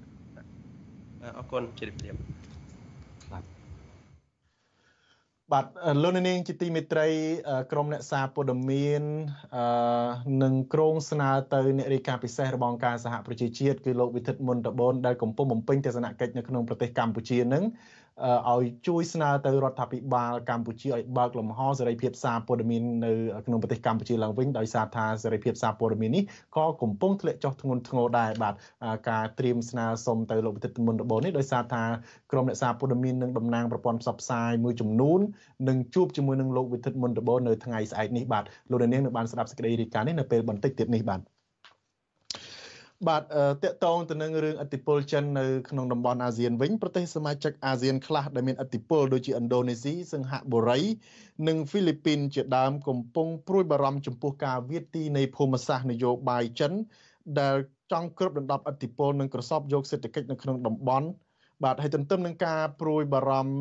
[1.38, 2.35] អរគុណជម្រាបលា
[5.54, 5.66] បាទ
[6.04, 7.08] លោកនាងជាទីមេត្រី
[7.72, 9.04] ក្រមអ្នកសារព័ត៌មាន
[10.44, 17.64] នឹងក្រងស្នើទៅអ្នករាយការណ៍ពិសេសរបស់អង្គការសហប្រជាជាតិគឺលោកវិធិតមុនតបនដែលកំពុងបំពេញទស្សនកិច្ចនៅក្នុងប្រទេសកម្ពុជានឹង
[18.24, 23.12] ឲ្យជួយស្នើទៅរដ្ឋាភិបាលកម្ពុជាឲ្យបើកលំហសេរីភាពសារព័ត៌មាននៅ
[23.46, 26.24] ក្នុងប្រទេសកម្ពុជាឡើងវិញដោយសារថាសេរីភាពសារព័ត៌មាននេះ
[26.56, 28.54] ក៏កំពុងធ្លាក់ចុះធ្ងន់ធ្ងរដែរបាទ
[29.10, 31.84] ការត្រៀមស្នើសុំទៅលោកវិទិតមុនរបបនេះដោយសារថា
[32.32, 35.20] ក្រុមអ្នកសារព័ត៌មាននិងតំណាងប្រព័ន្ធផ្សព្វផ្សាយមួយចំនួន
[35.70, 41.35] នឹងជួបជាមួយនឹងលោកវិទិតមុនរបបនៅថ្ងៃស្អែកនេះបាទលោកនាងនឹងបានស្ដាប់សេចក្តីរាយការណ៍នេះនៅពេលបន្តិចទៀតនេះបាទ
[43.08, 43.22] បាទ
[43.64, 50.82] តកតងទៅនឹងរឿងអធិបុលចិននៅក្នុងតំបន់អាស៊ានវិញប្រទេសសមាជិកអាស៊ានខ្លះដែលមានអធិបុលដូចជាឥណ្ឌូនេស៊ីសិង្ហបុរី
[51.48, 56.72] និងហ្វីលីពីនជាដើមកំពុងព្រួយបារម្ភចំពោះការវាយទីនៃភូមិសាស្ត្រនយោបាយចិន
[57.40, 57.56] ដែល
[57.92, 61.08] ចង់គ្របដណ្ដប់អធិបុលនិងក្រសោបយកសេដ្ឋកិច្ចនៅក្នុងតំបន់
[61.64, 63.54] បាទហើយទន្ទឹមនឹងការព្រួយបារម្ភ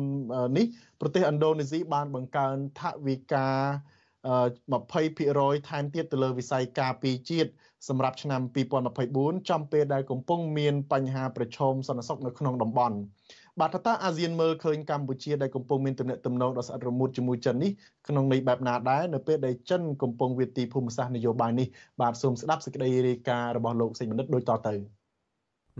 [0.57, 0.65] នេះ
[1.01, 3.47] ប្រទេសឥណ្ឌូនេស៊ីបានបង្កើនថវិកា
[4.25, 7.49] 20%ថែមទៀតទៅលើវិស័យការពារជាតិ
[7.89, 8.41] សម្រាប់ឆ្នាំ
[8.95, 12.97] 2024ចំពេលដែលកំពុងមានបញ្ហាប្រឈមសន្តិសុខនៅក្នុងតំបន់
[13.59, 17.71] បាទតើអាស៊ានមើលឃើញកម្ពុជាដែលកំពុងមានទំនាក់ទំនងដ៏ស្អិតរមួតជាមួយចិននេះ
[18.07, 21.67] ក្នុងន័យបែបណាដែរនៅពេលដែលចិនកំពុងវាទីភូមិសាស្ត្រនយោបាយនេះ
[22.01, 24.75] បាទសូមស្ដាប់សេចក្តីរាយការណ៍របស់លោកសេចបណ្ឌិតដូចតទៅ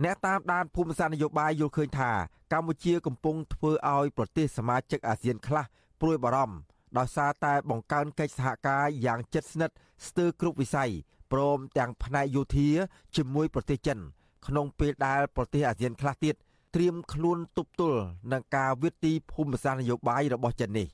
[0.04, 2.10] អ្នកតាមដានភូមិសាស្ត្រនយោបាយយល់ឃើញថា
[2.52, 5.64] កម្ពុជាកំពុងធ្វើឲ្យប្រទេសសមាជិកអាស៊ានខ្លះ
[6.00, 9.76] ព្រួយបារម្ភ ដោយសារតែបង្កើនកិច្ចសហការយ៉ាងជិតស្និទ្ធ
[10.06, 10.90] ស្ទើរគ្រប់វិស័យ
[11.32, 12.68] ព្រមទាំងផ្នែកយោធា
[13.16, 13.98] ជាមួយប្រទេសចិន
[14.46, 16.34] ក្នុងពេលដែលប្រទេសអាស៊ានខ្លះទៀត
[16.74, 18.00] ត្រៀមខ្លួនទប់ទល់
[18.32, 20.88] នឹងការវិទីភូមិសាស្ត្រនយោបាយរបស់ចិននេះ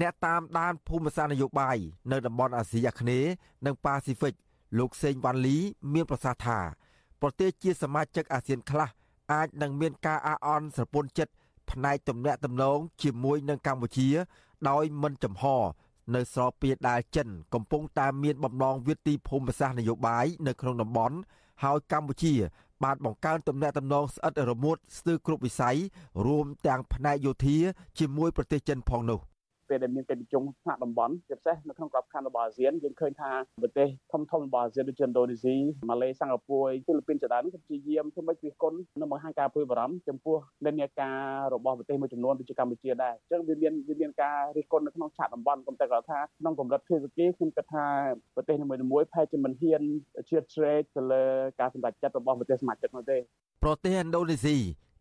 [0.00, 1.76] អ្នកតាមដានភូមិសាស្ត្រនយោបាយ
[2.12, 3.30] នៅតំបន់អាស៊ីអាគ្នេយ៍
[3.66, 4.34] និងប៉ាស៊ីហ្វិក
[4.78, 5.56] លោកសេងវ៉ាន់លី
[5.92, 6.58] មានប្រសាសន៍ថា
[7.20, 8.88] ប្រទេសជាសមាជិកអាស៊ានខ្លះ
[9.32, 11.32] អាចនឹងមានការអះអន់ស្រពន់ចិត្ត
[11.70, 14.08] ផ្នែកទំនាក់ទំនងជាមួយនឹងកម្ពុជា
[14.68, 15.44] ដោយមិនចំហ
[16.14, 21.16] នៅស្របពេលដែលចិន កំពុងតែមានបំណងវិទីភូមិសាស្ត្រនយោបាយនៅក្នុងតំបន់
[21.64, 22.34] ហើយកម្ពុជា
[22.84, 25.76] បានបង្កើនទំនាក់ទំនងស្អិតរមួតស្ទើរគ្រប់វិស័យ
[26.26, 27.58] រួមទាំងផ្នែកយោធា
[27.98, 29.20] ជាមួយប្រទេសចិនផងនោះ។
[29.68, 33.30] ពេលដែលមានកិច្ចប្រជុំថ្នាក់តំបន់ជាពិសេសនៅក្នុងក្របខ័ណ្ឌរបស់អាស៊ានយើងឃើញថា
[33.62, 35.56] ប្រទេសធំធំរបស់អាស៊ានដូចជាឥណ្ឌូនេស៊ី
[35.88, 41.18] ម៉ាឡេសិង្ហបុរីហ្វីលីពីនជាដើមនេះគឺជាយាមធ្វើម៉េចវាគុណនៅបង្ហាញការព្រួយបារម្ភចំពោះនិន្នាការ
[41.54, 47.86] របស់ប្រទេសមួយចំនួនដូចជាកម្ពុជាដែរអញ្ចឹងវាមានវាមានការរិះគន់នៅក្នុងឆាកតំបន់ក៏តែគាត់ថាក្នុងកម្រិតភាគីខ្ញុំគិតថា
[48.34, 49.82] ប្រទេសនីមួយៗផែជាមិនហ៊ាន
[50.28, 51.22] ជឿជ្រែកទៅលើ
[51.60, 53.18] ការសម្រេចចិត្តរបស់ប្រទេសសមាជិកនោះទេ
[53.64, 54.56] ប្រទេសឥណ្ឌូនេស៊ី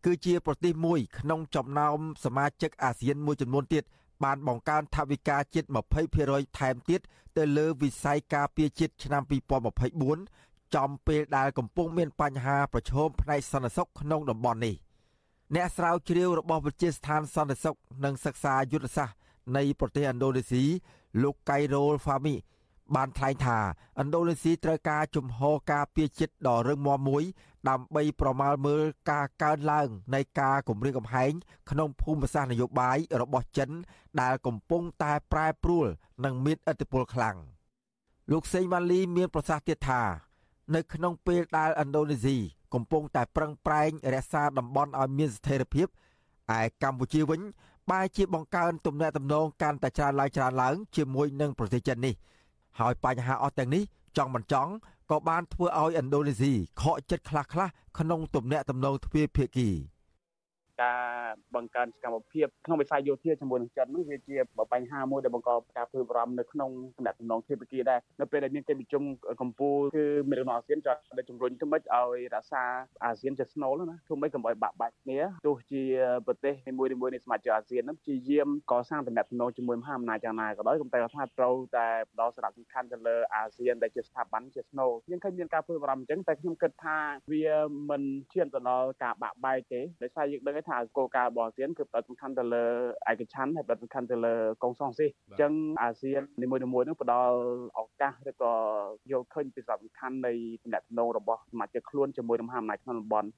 [0.06, 3.84] គឺជាប្រទេសមួយក្នុងចំណោមសមាជិកអាស៊ានមួយចំនួនទៀត
[4.24, 5.68] បានបង្កើនថវិកាជាតិ
[6.12, 7.02] 20%ថែមទៀត
[7.38, 9.24] ទៅលើវិស័យការពារជាតិឆ្នាំ
[9.98, 14.76] 2024ចំពេលដែលកំពុងមានបញ្ហាប្រឈមផ្នែកសន្តិសុខក្នុងតំបន់នេះ
[15.56, 19.16] អ្នកស្រាវជ្រាវរបស់វិទ្យាស្ថានសន្តិសុខនិងសិក្សាយុទ្ធសាស្ត្រ
[19.58, 20.64] នៃប្រទេសឥណ្ឌូនេស៊ី
[21.24, 22.36] លោកកៃរ៉ូលហ្វាមី
[22.96, 23.58] បានថ្លែងថា
[24.02, 27.24] ឥណ្ឌូនេស៊ីត្រូវការជំហរការពារចិត្តដ៏រឹងមាំមួយ
[27.70, 31.32] ដើម្បីប្រមាលមើលការកើនឡើងនៃការគម្រាមកំហែង
[31.70, 33.70] ក្នុងភូមិសាស្ត្រនយោបាយរបស់ចិន
[34.22, 35.88] ដែលកំពុងតែប្រែប្រួល
[36.26, 37.38] និងមានឥទ្ធិពលខ្លាំង
[38.32, 40.02] លោកសេងវ៉ាលីមានប្រសាសន៍ទៀតថា
[40.76, 42.38] នៅក្នុងពេលដែលឥណ្ឌូនេស៊ី
[42.74, 45.88] កំពុងតែប្រឹងប្រែងរក្សាតំបន់ឲ្យមានស្ថិរភាព
[46.58, 47.42] ឯកម្ពុជាវិញ
[47.90, 52.14] បែរជាបង្កើនទំនាក់ទំនងកាន់តែច្រើនឡើងច្រើនឡើងជាមួយនឹងប្រទេសចិននេះ
[52.80, 53.84] ហើយបញ្ហាអស់ទាំងនេះ
[54.18, 54.72] ចង់មិនចង់
[55.12, 57.48] ក៏បានធ្វើឲ្យឥណ្ឌូនេស៊ីខកចិត្តខ្លះៗ
[57.98, 59.70] ក្នុងទំនាក់ទំនងទ្វេភាគី។
[60.84, 61.00] ការ
[61.56, 64.38] បង្កើនសកម្មភាពក្នុងវិស័យយោធាជាមួយនឹងចិនហ្នឹងវាជា
[64.74, 69.04] បញ្ហាមួយដែលបង្កការព្រួយបារម្ភនៅក្នុងតំណែងធិបតីដែរនៅពេលដែលមានកិច្ចប្រជុំ
[69.42, 72.64] កម្ពុជាគឺមានរដ្ឋអាស៊ានចង់តែជំរុញទៅម៉េចឲ្យរក្សា
[73.04, 75.84] អាស៊ានជាស្នូលណាធ្វើម៉េចកុំឲ្យបាក់បាច់គ្នាទោះជា
[76.28, 86.98] ប្រទេសនីមួយៗនៃសមាជិកអាស៊ានហ្នឹងព្យាយាមកសាងតំណែងជាមួយមហាអំណាចយ៉ាងណាក៏ដោយក៏តែថាត្រូវតែផ្ដោតសារៈសំខាន់ទៅលើអាស៊ានដែលជាស្ថាប័នជាស្នូលយើងឃើញមានការព្រួយបារម្ភអញ្ចឹងតែខ្ញុំគិតថា
[87.34, 87.48] វា
[87.90, 88.02] មិន
[88.34, 92.66] ឈានទៅដល់ការបាក់បែកទេដោយសារយើងដឹងថាគោលការណ៍របស់អាស៊ានគឺផ្ដោតសំខាន់ទៅលើ
[93.10, 95.52] ឯកច្ឆន្ទហើយផ្ដោតសំខាន់ទៅលើកុងសង្ស៊ីអញ្ចឹង
[95.82, 97.38] អាស៊ាននីមួយៗនឹងផ្ដល់
[97.80, 98.54] ឱកាសឬក៏
[99.12, 100.32] យល់ឃើញពីសារៈសំខាន់នៃ
[100.64, 103.30] ទំនាក់ទំនងរបស់សមាជិកខ្លួនជាមួយនឹងមហាអំណាចក្នុងតំបន់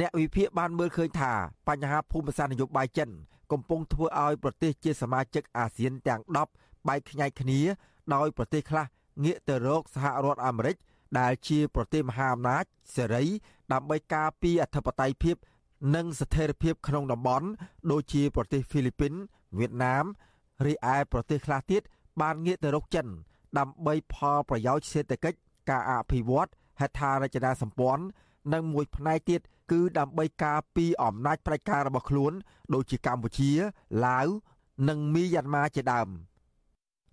[0.00, 1.32] អ្នកវិភាគបានមើលឃើញថា
[1.68, 3.10] បញ្ហាភូមិសាស្ត្រនយោបាយចិន
[3.52, 6.20] កំពុងធ្វើឲ្យប្រទេសជាសមាជិកអាស៊ានទាំង
[6.54, 7.60] 10បែកខ្ញែកគ្នា
[8.14, 8.86] ដោយប្រទេសខ្លះ
[9.24, 10.76] ងាកទៅរកសហរដ្ឋអាមេរិក
[11.20, 12.64] ដែលជាប្រទេសមហាអំណាច
[12.94, 13.24] សេរី
[13.72, 15.36] ដើម្បីការពារអធិបតេយ្យភាព
[15.94, 17.46] និងស្ថិរភាពក្នុងតំបន់
[17.90, 19.12] ដូចជាប្រទេសហ្វីលីពីន
[19.58, 20.04] វៀតណាម
[20.66, 21.82] រីឯប្រទេសខ្លះទៀត
[22.20, 23.06] បានងាកទៅរកចិន
[23.58, 25.38] ដើម្បីផលប្រយោជន៍សេដ្ឋកិច្ច
[25.70, 28.04] ការអភិវឌ្ឍហេដ្ឋារចនាសម្ព័ន្ធ
[28.52, 29.40] និងមួយផ្នែកទៀត
[29.72, 32.32] គឺដើម្បីការពីអំណាចផ្ដាច់ការរបស់ខ្លួន
[32.74, 33.50] ដូចជាកម្ពុជា
[34.06, 34.28] ឡាវ
[34.88, 36.08] និងមីយ៉ាន់ម៉ាជាដើម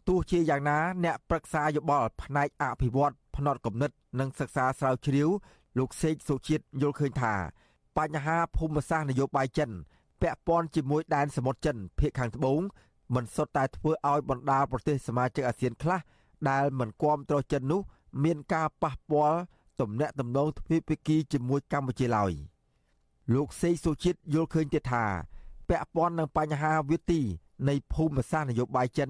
[0.08, 5.30] ទោះជាយ៉ាងណា អ្នកប្រឹក្សាយោបល់ផ្នែកអភិវឌ្ឍផ្នត់គំនិត និងសិក្សាស្រាវជ្រាវ
[5.78, 7.34] លោកសេកសុជាតិយល់ឃើញថា
[7.98, 9.70] បញ្ហាភូមិសាស្ត្រនយោបាយចិន
[10.22, 12.60] ពាក់ព័ន្ធជាមួយដែនសមុទ្រចិនភាគខាងត្បូង
[13.16, 16.00] មិនសុទ្ធតែធ្វើឲ្យបណ្ដាប្រទេសសមាជិកអាស៊ានខ្លះ
[16.50, 17.82] ដែលមិនគាំទ្រចិននោះ
[18.24, 19.40] មានការប៉ះពាល់
[19.82, 22.32] ទំនាក់ទំនងទ្វេភាគីជាមួយកម្ពុជាឡើយ
[23.34, 25.06] លោកសេកសុជាតិយល់ឃើញទៀតថា
[25.70, 27.22] ពាក់ព័ន្ធនឹងបញ្ហាវិទី
[27.70, 29.10] នៃភូមិសាស្ត្រនយោបាយចិន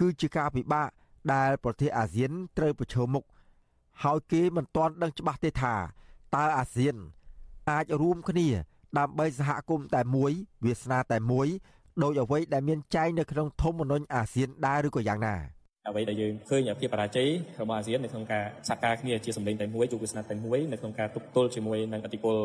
[0.00, 0.88] គឺជាការពិបាក
[1.32, 3.24] ដែលប្រទេសអាស៊ានត្រូវប្រឈមមុខ
[4.02, 5.74] ហើយគេមិនទាន់ដឹងច្បាស់ទេថា
[6.34, 6.96] តើអាស៊ាន
[7.70, 8.48] អាចរួមគ្នា
[8.98, 10.32] ដើម្បីសហគមន៍តែមួយ
[10.64, 11.48] វាសនាតែមួយ
[12.02, 15.36] ដោយអ្វីដែលមានចែងនៅក្នុងធម្មនុញ្ញអាស៊ានដែរឬក៏យ៉ាងណា
[15.88, 17.28] អ្វីដែលយើងឃើញភាពបរាជ័យ
[17.60, 22.36] របស់អាស៊ាននៅក្នុងការសហការគ្នាជាសម្លេងតែមួយយុទ្ធសាស្ត្រតែមួយនៅក្នុងការទប់ទល់ជាមួយនឹងអធិបុល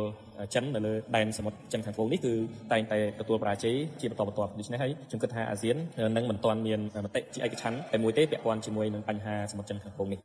[0.53, 2.34] ចិននៅលើដែនសមុទ្រចិនខាងត្បូងនេះគឺ
[2.71, 5.76] តែងតែទទួលបរាជ័យជាបន្តបន្ទាប់ដូច្នេះហើយខ្ញុំគិតថាអាស៊ាន
[6.15, 10.19] នឹងមិនទាន់មានមតិជាឯកច្ឆន្ទតែមួយទេពាក់ព័ន្ធជាមួយនឹងបញ្ហាសមុទ្រចិនខាងត្បូងនេះ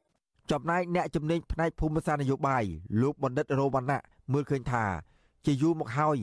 [0.52, 2.64] ចំណែកអ្នកជំនាញផ្នែកភូមិសាស្ត្រនយោបាយ
[3.02, 4.00] លោកបណ្ឌិតរោវណ្ណៈ
[4.32, 4.84] មើលឃើញថា
[5.44, 6.18] ជាយូរមកហើយ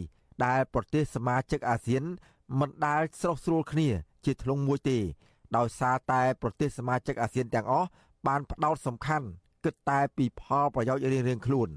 [0.46, 2.04] ដែលប្រទេសសមាជិកអាស៊ាន
[2.60, 3.90] មិនដែលស្រោះស្រួលគ្នា
[4.26, 4.98] ជាធ្លុងមួយទេ
[5.58, 7.88] ដោយសារតែប្រទេសសមាជិកអាស៊ានទាំងអស់
[8.28, 9.28] បានផ្ដោតសំខាន់
[9.66, 11.70] គិតតែពីផលប្រយោជន៍រៀងៗខ្លួន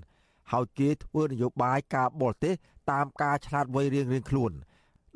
[0.52, 2.54] ហើយគេធ្វើនយោបាយការបរទេស
[2.90, 4.52] តាមការឆ្លាតវៃរៀងៗខ្លួន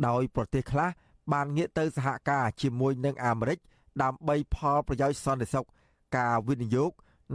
[0.07, 0.91] ដោយប្រទេសខ្លះ
[1.33, 3.59] បានងាកទៅសហការជាមួយនឹងអាមេរិក
[4.03, 5.67] ដើម្បីផលប្រយោជន៍សន្តិសុខ
[6.17, 6.91] ការវិនិយោគ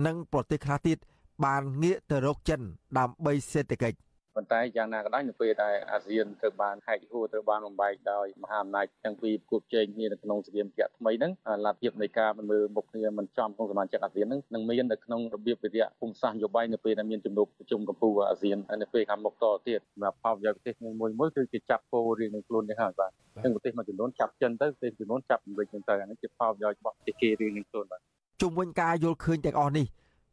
[0.05, 0.97] និងប្រទេសខ្លះទៀត
[1.45, 2.61] បានងាកទៅរកចិន
[2.97, 11.31] ដើម្បីសេដ្ឋកិច្ចប៉ុន្តែយ៉ាងណាក៏ដោយនៅពេលដែលអាស៊ានត្រូវបានហែកហួរត្រូវបានបំបែកដោយមហាអំណាចទាំងពីរគប់ជែងគ្នានៅក្នុងសង្គមគៈថ្មីហ្នឹង
[11.65, 23.11] លទ្ធភាពនៃការមើលមុខគ្នាមិនចំក្នុងសមាជិកអាស៊ានហ្នឹងនឹងមាននៅក្នុងរបៀបវិទ្យាភូមិសាស្ត្រនយោបាយនៅពេលដែលមានជំនួបប្រជុំកម្ពុជាអាស៊ានហើយនៅពេលខាងមុខតទៀតសម្រាប់ផលប្រយោជន៍ប្រទេសមួយមួយគឺគេចាប់គោរៀងនឹងខ្លួននេះហើយបាទ
[23.43, 28.01] ទាំងប្រទេសមួយចំនួនចាប់ចិនទៅប្រទេសចំនួនចាប់អាមេរិកទៅអានេះជាផលប្រយោជន៍របស់ប្រទេសគេរៀងនឹងខ្លួនបាទ
[28.41, 29.85] ជុំវិញការយល់ឃើញទាំងអស់នេះ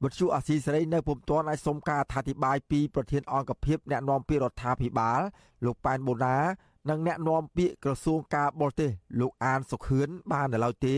[0.06, 5.20] វិទ្យុអាស៊ីសេរីនៅពុំទាន់អាចសុំការអធិប្បាយពីប្រធានអង្គភិបអ្នកណែនាំពាក្យរដ្ឋាភិបាល
[5.64, 6.36] លោកប៉ែនបូណា
[6.88, 8.90] និងអ្នកណែនាំពាក្យក្រសួងការបរទេស
[9.20, 10.96] លោកអានសុខឿនបាននៅឡើយទេ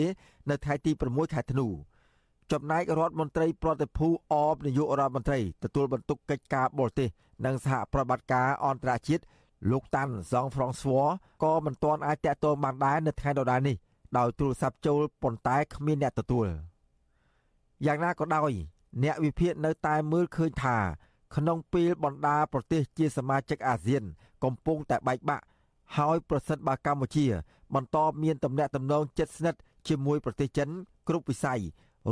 [0.50, 1.66] នៅថ្ងៃទី6ខែធ្នូ
[2.52, 7.08] ចំណែករដ្ឋមន្ត្រីប្រតិភូអបនាយករដ្ឋមន្ត្រីទទួលបន្ទុកកិច្ចការបរទេស
[7.46, 9.22] និងសហប្រតិបត្តិការអន្តរជាតិ
[9.70, 11.08] លោកតាន់សងហ្វ្រង់ស្វ័រ
[11.42, 13.76] ក៏មិនទាន់អាចតាក់ទងបានដែរនៅថ្ងៃដដែលនេះ
[14.18, 16.46] ដោយទូរស័ព្ទចូលប៉ុន្តែគ្មានអ្នកទទួល
[17.86, 18.52] យ៉ាងណាក៏ដោយ
[19.02, 20.76] អ្នកវិភាគនៅតែមើលឃើញថា
[21.36, 24.02] ក្នុងពេលបណ្ដាប្រទេសជាសមាជិកអាស៊ាន
[24.44, 25.44] កំពុងតែបែកបាក់
[25.96, 27.26] ហើយប្រសិនបើកម្ពុជា
[27.74, 30.68] បន្តមានទំនាក់ទំនងជិតស្និទ្ធជាមួយប្រទេសចិន
[31.08, 31.60] គ្រប់វិស័យ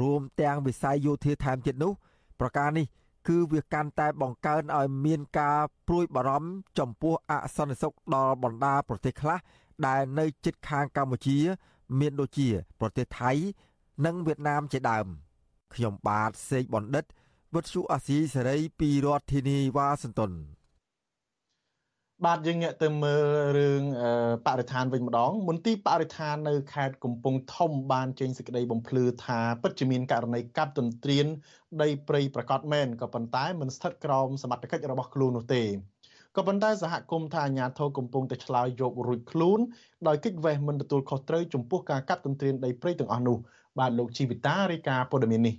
[0.00, 1.92] រួមទាំងវិស័យយោធាថែមទៀតនោះ
[2.40, 2.86] ប្រការនេះ
[3.28, 9.38] គឺវាកាន់តែបង្កើនឲ្យមានការព្រួយបារម្ភចំពោះអសន្តិសុខដល់បណ្ដាប្រទេសខ្លះ
[9.86, 11.38] ដែលនៅជិតខាងកម្ពុជា
[11.98, 12.48] មានដូចជា
[12.80, 13.30] ប្រទេសថៃ
[14.04, 15.06] និងវៀតណាមជាដើម។
[15.74, 17.04] ខ្ញុំបាទសេកបណ្ឌិត
[17.54, 20.32] វុទ្ធុអាស៊ីសេរីពីរដ្ឋធានីវ៉ាស៊ីនតោន
[22.24, 23.24] បាទយើងងាកទៅមើល
[23.58, 23.82] រឿង
[24.46, 31.26] បរិស្ថានវិញម្ដងមន្ទីរបរិស្ថាននៅខេត្តកំពង់ធំបានចេញសេចក្តីបំភ្លឺថាពិតជាមានករណីកាប់ទន្ទ្រាន
[31.82, 35.62] ដីព្រៃប្រកាសមែនក៏ប៉ុន្តែមិនស្ថិតក្រោមសមត្ថកិច្ចរបស់ខ្លួននោះទេ
[36.36, 39.60] ក៏ប៉ុន្តែសហគមន៍ថាអាញាធរកំពុងតែឆ្លើយយករួចខ្លួន
[40.06, 43.38] ដោយគិតវេះមិនទទួលខុសត្រូវចំពោះការកាប់ទន្ទ្រានដីព្រៃទាំងអស់នោះ
[43.78, 45.54] បាទលោកជីវិតារាយការណ៍ព័ត៌មាននេះ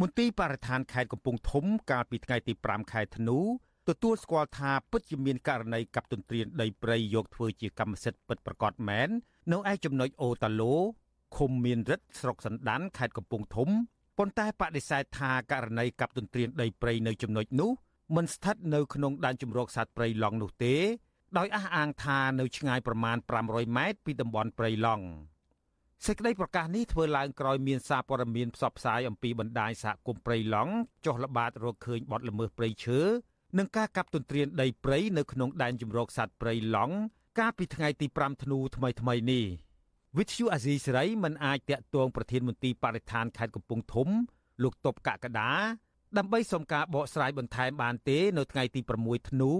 [0.00, 3.38] មន្ទីរបរិស្ថានខេត្តកំពង់ធំកាលពីថ្ងៃទី5ខែធ្នូ
[3.88, 9.08] ទទួលស្គាល់ថាពិតជាមានករណីកាប់ទន្ទ្រានដីព្រៃយកធ្វើជាកម្មសិទ្ធិពិតប្រាកដមែន
[9.52, 10.74] នៅឯចំណុចអូតាឡូ
[11.36, 13.68] ឃុំមានរិទ្ធស្រុកសណ្ដានខេត្តកំពង់ធំ
[14.18, 17.70] ប៉ុន្តែបដិសេធថាករណីកាប់ទន្ទ្រានដីព្រៃនៅចំណុចនោះ
[18.16, 20.74] មិនស្ថិតនៅក្នុងដែនជម្រកសត្វព្រៃឡង់នោះទេ
[21.38, 23.16] ដោយអះអាងថានៅឆ្ងាយប្រមាណ
[23.46, 25.04] 500ម៉ែត្រពីតំបន់ព្រៃឡង់
[26.06, 30.72] សេចក្តីប្រកាសនេះធ្វើឡើងក្រោយមានសារព័ត៌មានផ្សព្វផ្សាយអំពីបណ្ដាញសហគមន៍ព្រៃឡង់
[31.06, 33.00] ចុះល្បាតរកឃើញបទល្មើសព្រៃឈើ
[33.58, 36.96] និងការកាប់ទន្ទ្រានដីព្រៃនៅក្នុងដែនជម្រកសត្វព្រៃឡង់
[37.38, 39.44] កាលពីថ្ងៃទី5ធ្នូថ្មីថ្មីនេះ
[40.18, 44.08] វិទ្យុអាស៊ីសេរីមិនអាចតាក់ទងប្រធានមន្ទីរបរិស្ថានខេត្តកំពង់ធំ
[44.62, 45.52] លោកតបកកដា
[46.18, 49.52] ដើម្បីសុំការបកស្រាយបន្ថែមបានទេ នៅថ្ងៃទី6ធ្នូ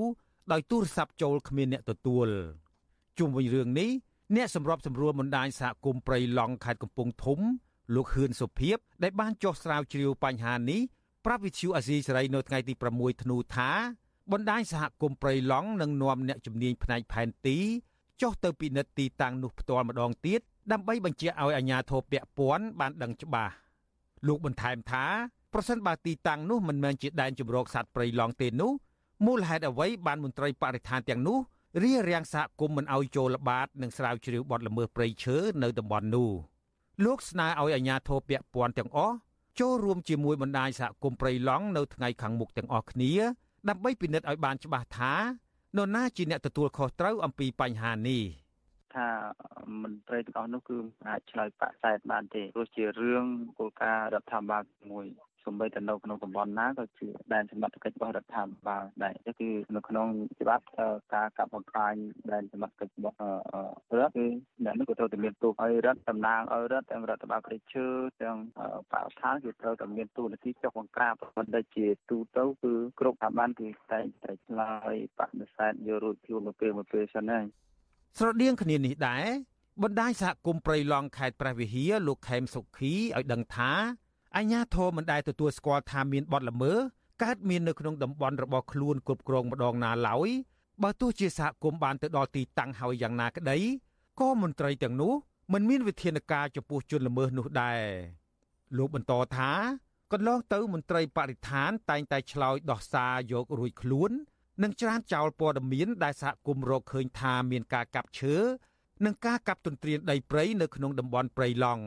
[0.53, 2.29] ដោយទូរស័ព្ទចូលគ្មានអ្នកទទួល
[3.19, 3.91] ជុំវិញរឿងនេះ
[4.37, 7.39] អ្នកសម្របសម្រួលបណ្ដាញសហគមន៍ព្រៃឡង់ខេត្តកំពង់ធំ
[7.95, 10.81] លោកហ៊ឿនសុភីបដែលបានចុះស្រាវជ្រាវបញ្ហានេះ
[11.25, 13.71] ប្រាប់វិទ្យុអាស៊ីសេរីនៅថ្ងៃទី6ធ្នូថា
[14.33, 17.59] បណ្ដាញសហគមន៍ព្រៃឡង់នឹងនាំអ្នកជំនាញផ្នែកផែនទី
[18.23, 20.41] ចុះទៅពិនិត្យទីតាំងនោះផ្ទាល់ម្ដងទៀត
[20.73, 23.53] ដើម្បីបញ្ជាក់ឲ្យអាជ្ញាធរពាក់ព័ន្ធបានដឹងច្បាស់
[24.27, 25.05] លោកបន្ថែមថា
[25.53, 28.73] ប្រសិនបើទីតាំងនោះមិនមែនជាដែនជម្រកសត្វព្រៃឡង់ទេនោះ
[29.27, 31.39] មូលហេតុអ្វីបានមន្ត្រីបរិស្ថានទាំងនោះ
[31.83, 36.31] រារាំងសហគមន៍មិនឲ្យចូលល្បាតនិងស្រាវជ្រាវបទល្មើសព្រៃឈើនៅតំបន់នោះ
[37.05, 39.15] លោកស្នើឲ្យអាជ្ញាធរពាក់ព័ន្ធទាំងអស់
[39.61, 43.13] ចូលរួមជាមួយបណ្ដាញសហគមន៍ព្រៃឡង់នៅថ្ងៃខាងមុខទាំងអស់គ្នា
[43.69, 45.15] ដើម្បីពិនិត្យឲ្យបានច្បាស់ថា
[45.77, 48.23] នរណាជាអ្នកទទួលខុសត្រូវអំពីបញ្ហានេះ
[48.95, 49.09] ថា
[49.83, 50.77] មន្ត្រីទាំងអស់នោះគឺ
[51.09, 53.25] អាចឆ្លើយបាក់សែតបានទេព្រោះជារឿង
[53.59, 55.07] គោលការណ៍រដ្ឋាភិបាលមួយ
[55.47, 60.09] សំបីតែនៅក្នុងតំបន់ណាក៏ជាដែនសមត្ថកិច្ចរបស់រដ្ឋាភិបាលដែរគឺនៅក្នុង
[60.41, 60.65] ច្បាប់
[61.15, 61.95] ការកាប់បំផ្លាញ
[62.33, 63.17] ដែនសមត្ថកិច្ចរបស់
[63.99, 64.27] រដ្ឋគឺ
[64.65, 67.87] អ្នកនោះក៏ត្រូវតែមានទូឲ្យរដ្ឋតំណាងឲ្យរដ្ឋទាំងរដ្ឋបាលព្រៃឈើ
[68.23, 68.39] ទាំង
[68.93, 77.45] បរិស្ថានគឺត្រូវតែមានទូនាទីចុះបង្ក្រាបប៉ុន្តែជាទូទៅគឺគ្រប់ស្ថាប័នគឺតែងតែឆ្លើយបដិសេធយករួចខ្លួនមកពេលមកពេលសិនហើយ
[78.19, 79.27] ស្រដៀងគ្នានេះដែរ
[79.83, 83.73] បណ្ដាញសហគមន៍ព្រៃឡង់ខេត្តព្រះវិហារលោកខេមសុខីឲ្យដឹងថា
[84.37, 86.79] អាញាធរមិនដែលទទួលស្គាល់ថាមានបទល្មើស
[87.23, 90.29] កើតមាននៅក្នុងតំបន់របស់ខ្លួនគ្រប់គ្រងម្ដងណាឡើយ
[90.83, 93.59] បើទោះជាសហគមន៍បានទៅដល់ទីតាំងហើយយ៉ាងណាក្តី
[94.21, 95.13] ក៏មន្ត្រីទាំងនោះ
[95.53, 97.81] មិនមានវិធានការចំពោះជនល្មើសនោះដែរ
[98.77, 99.51] លោកបន្តថា
[100.13, 104.11] កន្លងទៅមន្ត្រីបរិស្ថានតែងតែឆ្លើយដោះសារយករួចខ្លួន
[104.63, 108.35] និងច្រានចោលព័ត៌មានដែលសហគមន៍រកឃើញថាមានការកាប់ឈើ
[109.05, 111.85] និងការកាប់ទន្ទ្រានដីព្រៃនៅក្នុងតំបន់ព្រៃឡង់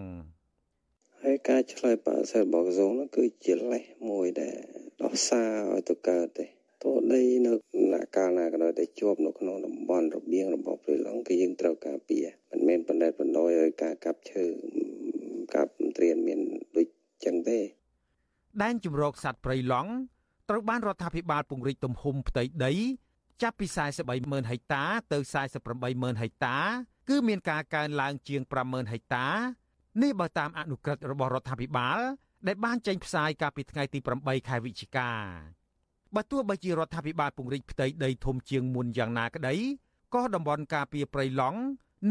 [1.26, 4.56] ហើយការឆ្លើយបដិសេធរបស់ក្រសួងនោះគឺជាលេសមួយដែល
[5.04, 6.46] ដោះសារឲ្យទៅកើតទេ
[6.84, 7.54] ទោះដីនៅ
[7.94, 14.44] ណាកាលណាក៏ដោយតែជាប់នៅក្នុងតំបន់របៀងរបស់ព្រៃឡង់គឺយើងត្រូវការពារមិនមែនបណ្ដេតបណ្ដោយឲ្យការកាប់ឈើ
[15.56, 16.40] កាប់ត្រៀនមាន
[16.78, 16.88] ដូច
[17.26, 17.60] ចឹងទេ
[18.62, 19.92] ដែនជំរកសត្វព្រៃឡង់
[20.50, 22.74] ត្រូវបានរដ្ឋាភិបាលពង្រីកទំហំផ្ទៃដី
[23.42, 23.68] ចាប់ពី
[24.10, 25.18] 430000ហិកតាទៅ
[25.70, 26.58] 48000ហិកតា
[27.10, 29.28] គឺមានការកើនឡើងជាង50000ហិកតា
[30.00, 32.00] នេះបើតាមអនុក្រឹត្យរបស់រដ្ឋាភិបាល
[32.48, 35.10] ដែលបានចេញផ្សាយកាលពីថ្ងៃទី8ខែវិច្ឆិកា
[36.16, 39.56] បើទោះបីជារដ្ឋាភិបាលពង្រីកផ្ទៃដីធំជាងមុនយ៉ាងណាក្តី
[40.14, 41.60] ក៏តំបន់ការពារព្រៃឡង់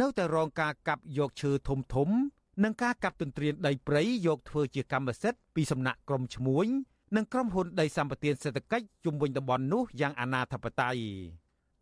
[0.01, 2.09] នៅតែរងការកាប់យកឈើធំធំ
[2.65, 6.67] និងការកាប់ទន្ទ្រានដីព្រៃយកធ្វើជាកម្មសិទ្ធិពីសំណាក់ក្រុមឈ្មួញ
[7.17, 10.97] និងក្រុមហ៊ុនដីសម្បត្តិសេដ្ឋកិច្ចជុំវិញតំបន់នោះយ៉ាងអនាធបត័យ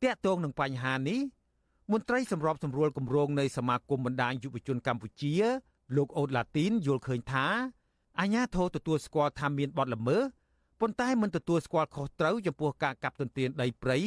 [0.03, 1.21] តាក់ទងនឹងបញ្ហានេះ
[1.93, 5.35] មន្ត្រីសម្របសម្រួលគម្រោងនៃសមាគមបណ្ដាញយុវជនកម្ពុជា
[5.97, 7.47] លោកអូតឡាទីនយល់ឃើញថា
[8.21, 10.23] អាញាធរទទួលស្គាល់ថាមានបទល្មើស
[10.81, 13.99] ប៉ុន្តែមិនទទួលស្គាល់ខុសត្រូវចំពោះការកាប់ទន្ទ្រានដីព្រៃ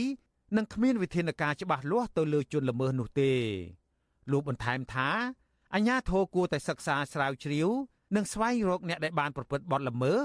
[0.57, 3.31] និងគ្មានវិធានការច្បាស់លាស់ទៅលើជនល្មើសនោះទេ
[4.31, 5.09] លោកបន្ថែមថា
[5.75, 7.69] អាញាធរគួរតែសិក្សាស្រាវជ្រាវ
[8.15, 10.17] និងស្វែងរកអ្នកដែលបានប្រព្រឹត្តបទល្មើស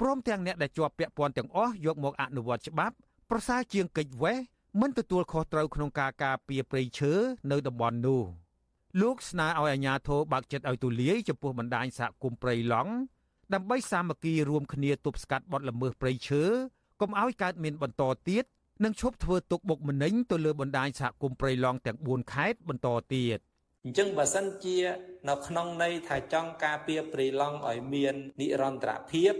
[0.00, 2.94] ព្រមទាំងអ្នកដែលជាប់ពាក់ព័ន្ធទាំងអស់យកមកអនុវត្តច្បាប់
[3.30, 4.36] ប្រសើរជាងកិច្ចវេះ
[4.80, 7.12] មិនទទួលខុសត្រូវក្នុងការការពារព្រៃឈើ
[7.50, 8.22] នៅតំបន់នោះ
[9.00, 12.92] លោកស្នើឲ្យអាជ្ញាធរបើកចិត្តឲ្យទូលាយចំពោះបណ្ដាញសហគមន៍ព្រៃឡង់
[13.54, 16.42] ដើម្បីសាមគ្គីរួមគ្នាទប់ស្កាត់បទល្មើសព្រៃឈើ
[17.00, 18.44] កុំឲ្យកើតមានបន្តទៀត
[18.84, 23.38] និងឈប់ធ្វើទុកបុកម្នេញទៅលើបណ្ដាញសហគមន៍ព្រៃឡង់ទាំង4ខេត្តបន្តទៀត
[23.84, 24.78] អញ្ចឹងបើសិនជា
[25.28, 29.32] នៅក្នុងន័យថាចង់ការពារព្រៃឡង់ឲ្យមាននិរន្តរភាព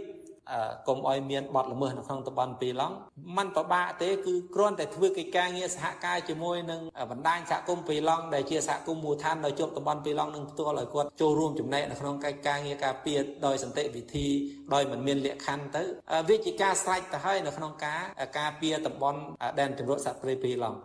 [0.87, 2.95] កុំឲ្យមានបទល្មើសនៅក្នុងតំបន់ពីឡង់
[3.37, 6.81] มันពិបាកទេគឺគ្រាន់តែធ្វើកិច្ចការងារសហការជាមួយនឹង
[7.11, 14.27] បណ្ដាញសហគមន៍ពីឡង់ដែលជាសហគមន៍មូលដ្ឋាននៅជាប់តំបន់ពីឡង់នឹងផ្ទាល់ឲ្យគាត់ចូលរួមចំណែកនៅក្នុងកិច្ចការងារការពារដោយសន្តិវិធី
[14.73, 15.83] ដោយមិនមានលក្ខខណ្ឌទៅ
[16.29, 18.01] វាជាការស្រេចទៅហើយនៅក្នុងការ
[18.39, 19.19] ការពារតំបន់
[19.59, 20.77] ដែនជម្រកសត្វព្រៃពីឡង់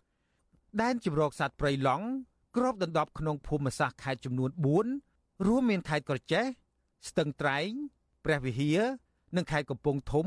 [0.82, 2.06] ដែនជម្រកសត្វព្រៃឡង់
[2.56, 4.50] គ្របដណ្ដប់ក្នុងភូមិសាស្ត្រខេត្តចំនួន
[4.96, 6.44] 4រួមមានខេត្តក្រចេះ
[7.08, 7.70] ស្ទឹងត្រែង
[8.24, 8.78] ព្រះវិហារ
[9.36, 10.26] និងខេត្តកំពង់ធំ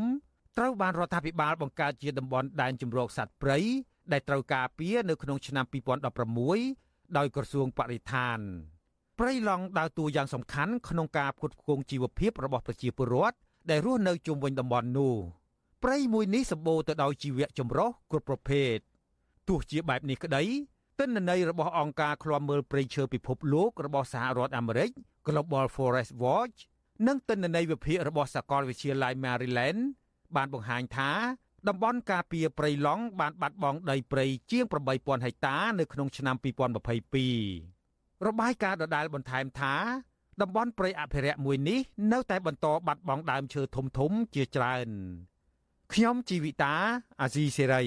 [0.58, 3.58] ត្រូវបានរដ្ឋាភិបាលបង្កើតជាតំបន់ដែនជម្រកសត្វព្រៃ
[4.12, 5.66] ដែលត្រូវការពារនៅក្នុងឆ្នាំ
[6.40, 8.40] 2016ដោយក្រសួងបរិស្ថាន
[9.20, 13.38] ព្រៃឡង់ដើរតួយ៉ាងសំខាន់ក្នុងការផ្គត់ផ្គង់ជីវភាពរបស់ប្រជាពលរដ្ឋ
[13.70, 15.16] ដែលរស់នៅជុំវិញតំបន់នោះ
[15.84, 18.76] ព្រៃមួយនេះសម្បូរទៅដោយជីវៈចម្រុះគ្រប់ប្រភេទ
[19.48, 20.44] ទោះជាបែបនេះក្តី
[21.00, 24.90] ទិន្នន័យរបស់អង្គការឃ្លាំមើលព្រៃឈើពិភពលោករបស់សហរដ្ឋអាមេរិក
[25.28, 26.58] Global Forest Watch
[27.08, 29.82] និងទិន្នន័យវិភាគរបស់សាកលវិទ្យាល័យ Maryland
[30.36, 31.12] បានបង្ហាញថា
[31.68, 36.36] តំបន់ការពារព្រៃឡង់បានបាត់បង់ដីព្រៃជាង8000ហិកតានៅក្នុងឆ្នាំ
[37.32, 39.76] 2022របាយការណ៍ដដែលបន្ថែមថា
[40.42, 41.80] តំបន់ព្រៃអភិរក្សមួយនេះ
[42.12, 44.90] នៅតែបន្តបាត់បង់ដើមឈើធំធំជាច្រើន
[45.94, 46.74] ខ្ញុំជីវិតា
[47.22, 47.84] អាស៊ីសេរី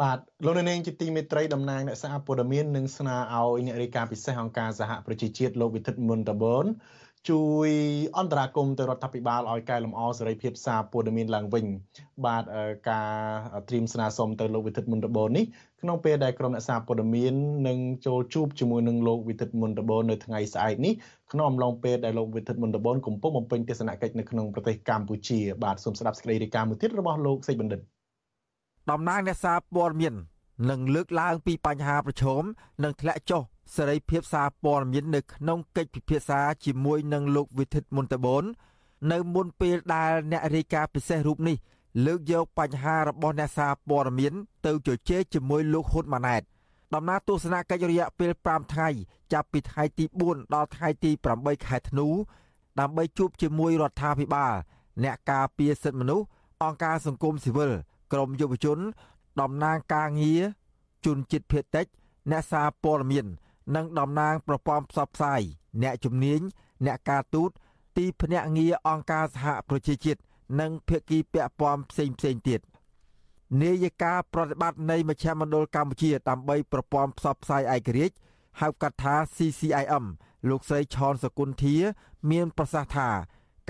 [0.00, 6.66] បាទលោកនាងជាទីមេត្រីតំណាងអ្នកសារព័ត៌មាននិងស្នើឲ្យអ្នករាយការណ៍ពិសេសអង្គការសហប្រជាជាតិលោកវិទិតមុនតបន
[7.30, 7.70] ជួយ
[8.18, 11.66] អន្តរាគមន៍ទៅរដ្ឋាភិបាលឲ្យកែលម្អសេរីភាពសារព័ត៌មានឡើងវិញ
[12.26, 12.44] បាទ
[12.90, 13.10] ការ
[13.68, 15.44] ត្រៀមស្នើសុំទៅលោកវិទិតមុនតបននេះ
[15.82, 17.34] ក្នុងពេលដែលក្រុមអ្នកសារព័ត៌មាន
[17.68, 20.92] នឹងចូលជួបជាមួយនឹងលោកវិទិតមុនតបននៅថ្ងៃស្អែកនេះ
[21.32, 27.80] ក្នុងអំឡុងពេលដែលលោកវិទិតមុនតបនកំពុងបំពេញទស្សនកិច្ចនៅក្នុងប្រទេសកម្ពុជាបាទសូមស្ដាប់សេចក្តីរាយការណ៍មួយទៀតរបស់លោកសេចបណ្ឌិត
[28.90, 30.14] តំណាងអ្នកសារព័ត៌មាន
[30.70, 32.42] នឹងលើកឡើងពីបញ្ហាប្រឈម
[32.82, 33.42] និងធ្លាក់ចុះ
[33.74, 38.44] សេរីភាពសារព័ត៌មាននៅក្នុងកិច្ចពិភាក្សាជាមួយនឹងលោកវិធិតមុនតបូន
[39.12, 41.56] នៅមុនពេលដែលអ្នករាយការណ៍ពិសេសរូបនេះ
[42.06, 44.32] លើកយកបញ្ហារបស់អ្នកសារព័ត៌មាន
[44.66, 46.42] ទៅជជែកជាមួយលោកហ៊ុនម៉ាណែត
[46.94, 48.88] ដំណើរទស្សនកិច្ចរយៈពេល5ថ្ងៃ
[49.32, 51.10] ចាប់ពីថ្ងៃទី4ដល់ថ្ងៃទី
[51.40, 52.06] 8ខែធ្នូ
[52.80, 54.52] ដើម្បីជួបជាមួយរដ្ឋាភិបាល
[55.04, 56.26] អ្នកការពារសិទ្ធិមនុស្ស
[56.62, 57.72] អង្គការសង្គមស៊ីវិល
[58.12, 58.78] ក្រមយុវជន
[59.40, 60.42] តំណាងការងារ
[61.06, 61.86] ជនជាតិភៀតតិច
[62.30, 63.26] អ្នកសារព័ត៌មាន
[63.76, 65.42] និងតំណាងប្រព័ន្ធផ្សព្វផ្សាយ
[65.82, 66.40] អ្នកជំនាញ
[66.86, 67.50] អ្នកការទូត
[67.96, 70.20] ទីភ្នាក់ងារអង្គការសហប្រជាជាតិ
[70.60, 72.60] និងភាគីពាក់ព័ន្ធផ្សេងផ្សេងទៀត
[73.62, 78.16] នាយិកាប្រតិបត្តិនៃមជ្ឈមណ្ឌលកម្ពុជាដើម្បីប្រព័ន្ធផ្សព្វផ្សាយឯករាជ្យ
[78.60, 80.04] ហៅកាត់ថា CCIM
[80.48, 81.76] លោកស្រីឆនសគុណធា
[82.30, 83.08] មានប្រសាសន៍ថា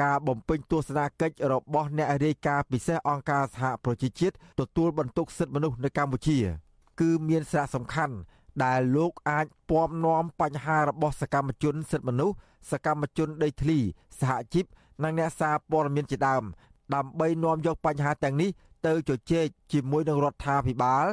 [0.02, 6.38] ការបំពេញទស្សនកិច្ចរបស់អ្នករាយការណ៍ពិសេសអង្គការសហប្រជាជាតិទទួលបន្ទុកសិទ្ធិមនុស្សនៅកម្ពុជា
[7.00, 8.14] គឺមានសារៈសំខាន់
[8.64, 12.36] ដែលលោកអាចពំនាំបញ្ហារបស់សកម្មជនសិទ្ធិមនុស្ស
[12.70, 13.78] សកម្មជនដីធ្លី
[14.20, 14.64] សហជីព
[15.04, 16.42] និងអ្នកសារព័ត៌មានជាដើម
[16.94, 18.50] ដើម្បីនាំយកបញ្ហាទាំងនេះ
[18.86, 21.04] ទៅជជែកជាមួយនឹងរដ្ឋាភិបាល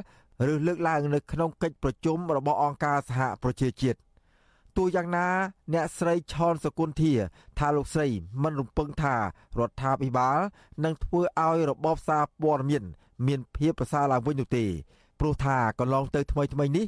[0.51, 3.97] ឬលើកឡើងនៅក្នុងកិច្ចប្រជុំរបស់អង្គការសហប្រជាជាតិ
[4.77, 5.27] ទោះយ៉ាងណា
[5.73, 7.13] អ្នកស្រីឆនសគុណធា
[7.59, 8.07] ថាលោកស្រី
[8.43, 10.37] មិនរំពឹងថារដ្ឋាភិបាល
[10.83, 12.83] នឹងធ្វើឲ្យរបបសារព័ត៌មាន
[13.27, 14.65] មានភាពប្រសើរឡើងវិញនោះទេ
[15.19, 16.85] ព្រោះថាកន្លងទៅថ្មីថ្មីនេះ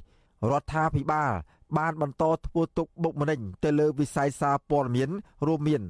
[0.52, 1.32] រដ្ឋាភិបាល
[1.78, 5.10] បានបន្តធ្វើទុកបុកម្នេញទៅលើវិស័យសារព័ត៌មាន
[5.48, 5.84] រួមមាន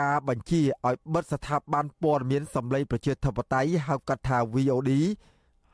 [0.00, 4.90] ការបញ្ជាឲ្យបិទស្ថាប័នព័ត៌មានសម្លេងប្រជាធិបតេយ្យហៅកាត់ថា VOD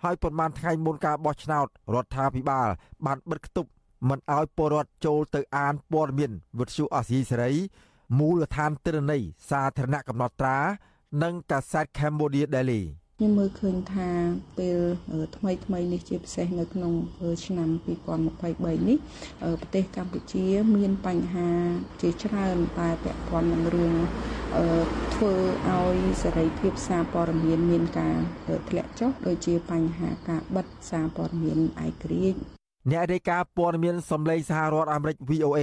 [0.02, 2.68] ហើយប៉ុន្មានថ្ងៃមុនការបោះឆ្នោតរដ្ឋាភិបាល
[3.06, 3.70] បានបិទគប់
[4.08, 7.52] មិនឲ្យពលរដ្ឋចូលទៅអានព័ត៌មានវិទ្យុអាស៊ីសេរី
[8.18, 10.58] មូលដ្ឋានទិន្នន័យសាធារណៈកំណត់ត្រា
[11.22, 12.82] និងកាសែត Cambodia Daily
[13.18, 14.08] ខ្ញុំមើលឃើញថា
[14.58, 14.78] ពេល
[15.36, 16.92] ថ្មីថ្មីនេះជាពិសេសនៅក្នុង
[17.46, 17.68] ឆ្នាំ
[18.24, 18.98] 2023នេះ
[19.60, 20.44] ប្រទេសកម្ពុជា
[20.76, 21.48] មានបញ្ហា
[22.02, 23.94] ជាច្រើនតែពាក់ព័ន្ធនឹងរឿង
[25.14, 25.32] ធ្វើ
[25.68, 28.16] ឲ្យសេរីភាពសារព័ត៌មានមានការ
[28.68, 32.53] ធ្លាក់ចុះដូចជាបញ្ហាការបិទសារព័ត៌មានឯករាជ្យ
[32.90, 35.60] អ្នករាយការណ៍ព័ត៌មានសម្លេងសហរដ្ឋអាមេរិក VOA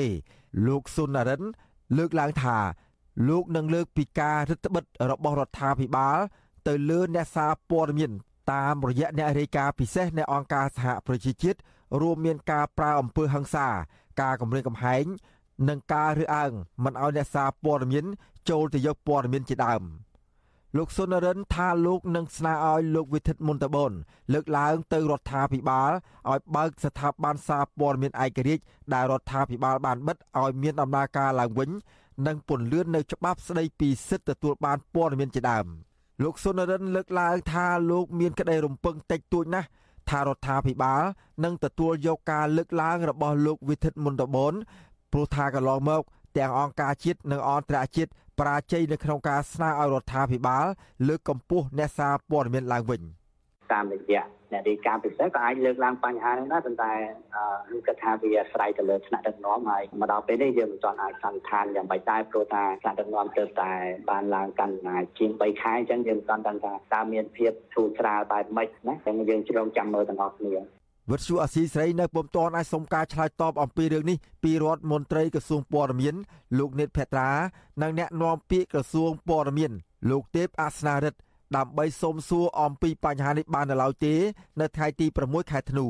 [0.67, 1.41] លោកស៊ុនណារិន
[1.97, 2.57] លើកឡើងថា
[3.29, 6.17] លោកនឹងលើកពីការរឹតបន្តឹងរបស់រដ្ឋាភិបាល
[6.67, 8.11] ទៅលើអ្នកសារព័ត៌មាន
[8.51, 11.59] តាមរយៈអ្នករាយការណ៍ពិសេសនៃអង្គការសហប្រជាជាតិ
[12.01, 13.67] រួមមានការប្រើអំពើហិង្សា
[14.21, 15.05] ការគំរាមកំហែង
[15.69, 16.51] និងការរើសអើង
[16.83, 18.05] មិនឲ្យអ្នកសារព័ត៌មាន
[18.49, 19.81] ចូលទៅយកព័ត៌មានជាដើម
[20.77, 23.91] លោកសុនរិនថាលោកនឹងស្នើឲ្យលោកវិធិតមុនតបន
[24.33, 25.91] លើកឡើងទៅរដ្ឋាភិបាល
[26.31, 28.63] ឲ្យបើកស្ថាប័នសារព័ត៌មានឯករាជ្យ
[28.93, 31.69] ដែលរដ្ឋាភិបាលបានបិទឲ្យមានដំណើរការឡើងវិញ
[32.27, 35.67] និងពន្លឿននៅច្បាប់ស្តីពីសិទ្ធិទទួលបានព័ត៌មានជាដើម។
[36.23, 39.67] លោកសុនរិនលើកឡើងថាលោកមានក្តីរំពឹងតិចតួចណាស់
[40.09, 41.03] ថារដ្ឋាភិបាល
[41.43, 44.53] នឹងទទួលយកការលើកឡើងរបស់លោកវិធិតមុនតបន
[45.11, 46.01] ព្រោះថាកន្លងមក
[46.37, 50.65] ទាំងអង្គការជាតិនិងអន្តរជាតិប រាជ័យនៅក្នុងការស្នើឲ្យរដ្ឋាភិបាល
[51.07, 53.01] លើកកម្ពស់អ្នកសារព័ត៌មានឡើងវិញ
[53.71, 56.91] តាមរយៈអ្នករាយការណ៍ពិសេសក៏អាចលើកឡើងបញ្ហានេះដែរប៉ុន្តែ
[57.65, 63.71] ខ្ញុំគិតថាវាអាស្រ័យទៅលើថ្នាក់ដឹកនាំហើយមកដល់ពេលនេះយើងមិនទាន់អាចសន្និដ្ឋានយ៉ាងម៉េចដែរព្រោះថាថ្នាក់ដឹកនាំទើបតែ
[64.09, 70.53] បានឡើងកាន់អំណាចជាង3ខែអញ្ចឹងយើងមិនទាន់ដឹងថាតើមានភាពធូរស្រាលបែបម៉េចណាតែយើងជ្រងចាំមើលទាំងអស់គ្នា
[71.11, 76.15] វិទ្យុអាស៊ីសេរីនៅពុំទាន់អាចសុំការឆ្លើយតបអំពីរឿងនេះពីរដ្ឋមន្ត្រីក្រសួងព័ត៌មាន
[76.57, 77.29] លោកនេតភត្រា
[77.81, 79.71] និងអ្នកនាំពាក្យក្រសួងព័ត៌មាន
[80.09, 81.19] លោកទេពអាសនារិទ្ធ
[81.55, 84.13] ដើម្បីសូមសួរអំពីបញ្ហានេះបាននៅឡើយទេ
[84.59, 85.87] នៅថ្ងៃទី6ខែធ្នូ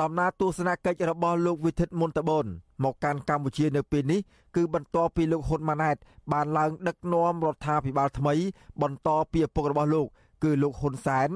[0.00, 2.46] ដំណើរទស្សនកិច្ចរបស់លោកវិធិតមុនតបន
[2.84, 4.20] មកកាន់កម្ពុជានៅពេលនេះ
[4.56, 5.96] គឺបន្ទាប់ពីលោកហ៊ុនម៉ាណែត
[6.32, 8.34] បានឡើងដឹកនាំរដ្ឋាភិបាលថ្មី
[8.82, 10.06] បន្តពីឪពុករបស់លោក
[10.42, 11.30] គឺលោកហ៊ុនសែន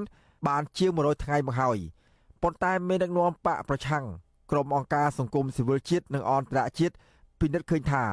[0.47, 1.79] បានជាង100ថ្ងៃមកហើយ
[2.41, 4.05] ប៉ុន្តែមានដឹកនាំបកប្រឆាំង
[4.51, 6.95] ក្រុមអង្គការសង្គមស៊ីវិលជាតិនិងអន្តរជាតិ
[7.39, 8.03] ពិនិត្យឃើញថា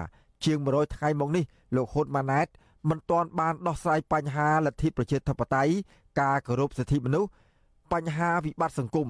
[0.45, 1.45] ជាង100ថ្ងៃមកនេះ
[1.77, 2.47] លោកហ៊ុនម៉ាណែត
[2.91, 5.73] មិនទាន់បានដោះស្រាយបញ្ហាលទ្ធិប្រជាធិបតេយ្យ
[6.21, 7.31] ការគោរពសិទ្ធិមនុស្ស
[7.93, 9.09] បញ្ហាវិបត្តិសង្គម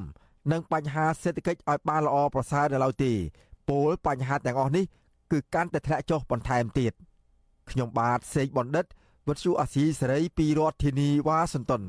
[0.53, 3.13] និងបញ្ហាសេដ្ឋកិច្ចឲ្យបានល្អប្រសើរនៅឡើយទេ
[3.69, 4.85] ពលបញ្ហាទាំងអស់នេះ
[5.33, 6.93] គឺកាន់តែធ្លាក់ចុះបន្ថែមទៀត
[7.71, 8.87] ខ្ញុំបាទសេកបណ្ឌិត
[9.29, 11.83] វិទ្យុអាស៊ីសេរីពីរដ្ឋធានីវ៉ាស៊ីនតោន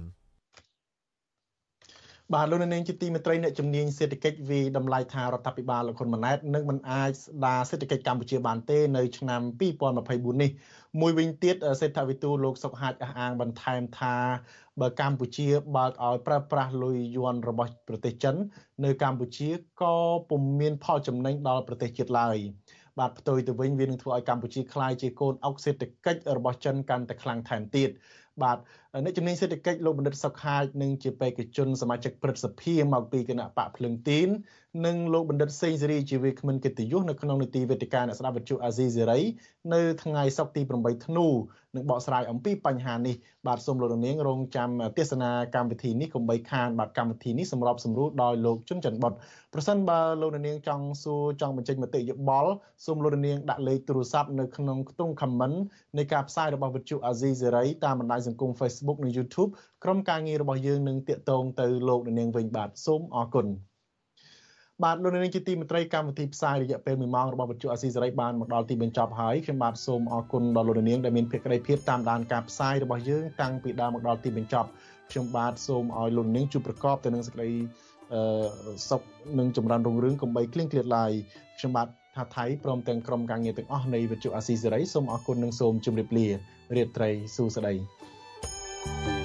[2.33, 9.41] បាទលោកនាងជាទីមេត្រីអ្នកជំនាញសេដ្ឋកិច្ចវិតម្លៃថារដ្ឋាភិបាលលោកហ៊ុនម៉ាណែតនឹងមិនអាចស្ដារសេដ្ឋកិច្ចកម្ពុជាបានទេនៅឆ្នាំ
[9.91, 10.51] 2024នេះ
[11.01, 14.15] មួយវិញទៀតសេដ្ឋវិទូលោកសុកហាជអះអាងបន្ថែមថា
[14.81, 15.47] បើកម្ពុជា
[15.77, 18.35] បើកឲ្យប្រើប្រាស់លុយយួនរបស់ប្រទេសចិន
[18.83, 19.49] នៅកម្ពុជា
[19.81, 19.95] ក៏
[20.29, 22.37] ពុំមានផលចំណេញដល់ប្រទេសជាតិឡើយ
[22.99, 27.89] បាទផ្ទុយទៅវិញវានឹងធ្វើឲ្យកម្ពុជាក្លាយជាកូនអុកសេដ្ឋកិច្ចរបស់ចិនកាន់តែខ្លាំងថែមទៀត
[28.43, 28.57] បាទ
[29.03, 34.29] អ្នកជំនាញសេដ្ឋកិច្ចលោកបណ្ឌិតសុកហាជនិងជាបេក្ខជនសមាជិកព្រឹទ្ធសភាមកពីគណៈបកភ្លឹងទីន
[34.85, 39.19] និងលោកបណ្ឌិតសេងសេរីជាវាគ្មិនកិត្តិយសនៅក្នុងនីតិវេទិកាអ្នកស្ដាប់វិទ្យុអាស៊ីសេរី
[39.73, 41.27] នៅថ្ងៃសុក្រទី8ធ្នូ
[41.75, 43.15] នឹងបកស្រាយអំពីបញ្ហានេះ
[43.47, 49.13] បាទសូមលោកនាងរងចាំទេសនាកម្មវិធីនេះកុំបីខានបាទកម្មវិធីនេះសម្របសម្រួលដោយលោកជុនច័ន្ទបុត
[49.53, 52.51] ប្រសិនបើលោកនាងចង់សួរចង់បញ្ចេញមតិយោបល់
[52.85, 55.57] សូមលោកនាងដាក់លេខទូរស័ព្ទនៅក្នុងខ្ទង់ comment
[55.97, 59.51] នៃការផ្សាយរបស់វិទ្យុអាស៊ីសេរីតាមបណ្ដាញសង្គម Facebook និង YouTube
[59.83, 63.47] ក្រុមការងាររបស់យើងនឹងតាកតងទៅលោកនាងវិញបាទសូមអរគុណ
[64.83, 74.69] បាទលោកនាងជាទីមេត្រីកម្មវិធីផ្សាយរយៈពេល1ម៉ោងរបស់វិទ្យុអាស៊ីសេរីបានមកដល់ទីបញ្ចប់ហើយខ្ញុំបាទសូមអរគុណដល់លោកនាងដែលមានភក្ដីភាពតាមដានការផ្សាយរបស់យើងតាំងពីដើមមកដល់ទីបញ្ចប់
[75.11, 77.49] ខ្ញុំបាទសូមឲ្យលោកនាងជួបប្រកបទៅនឹងសេចក្តី
[78.13, 79.01] អឺសុខ
[79.39, 81.11] និងចម្រើនរុងរឿងកុំបីគ្លៀងគ្លាតឡើយ
[81.59, 86.27] ខ្ញុំបាទថាថៃព្រមទាំងក្រុមការងារទាំងអស់នៃវិទ្យុអាស៊ីសេរីសូមអរគុណនិងសូមជម្រាបលា
[86.75, 87.73] រាត្រីសួស្តី
[88.85, 89.24] you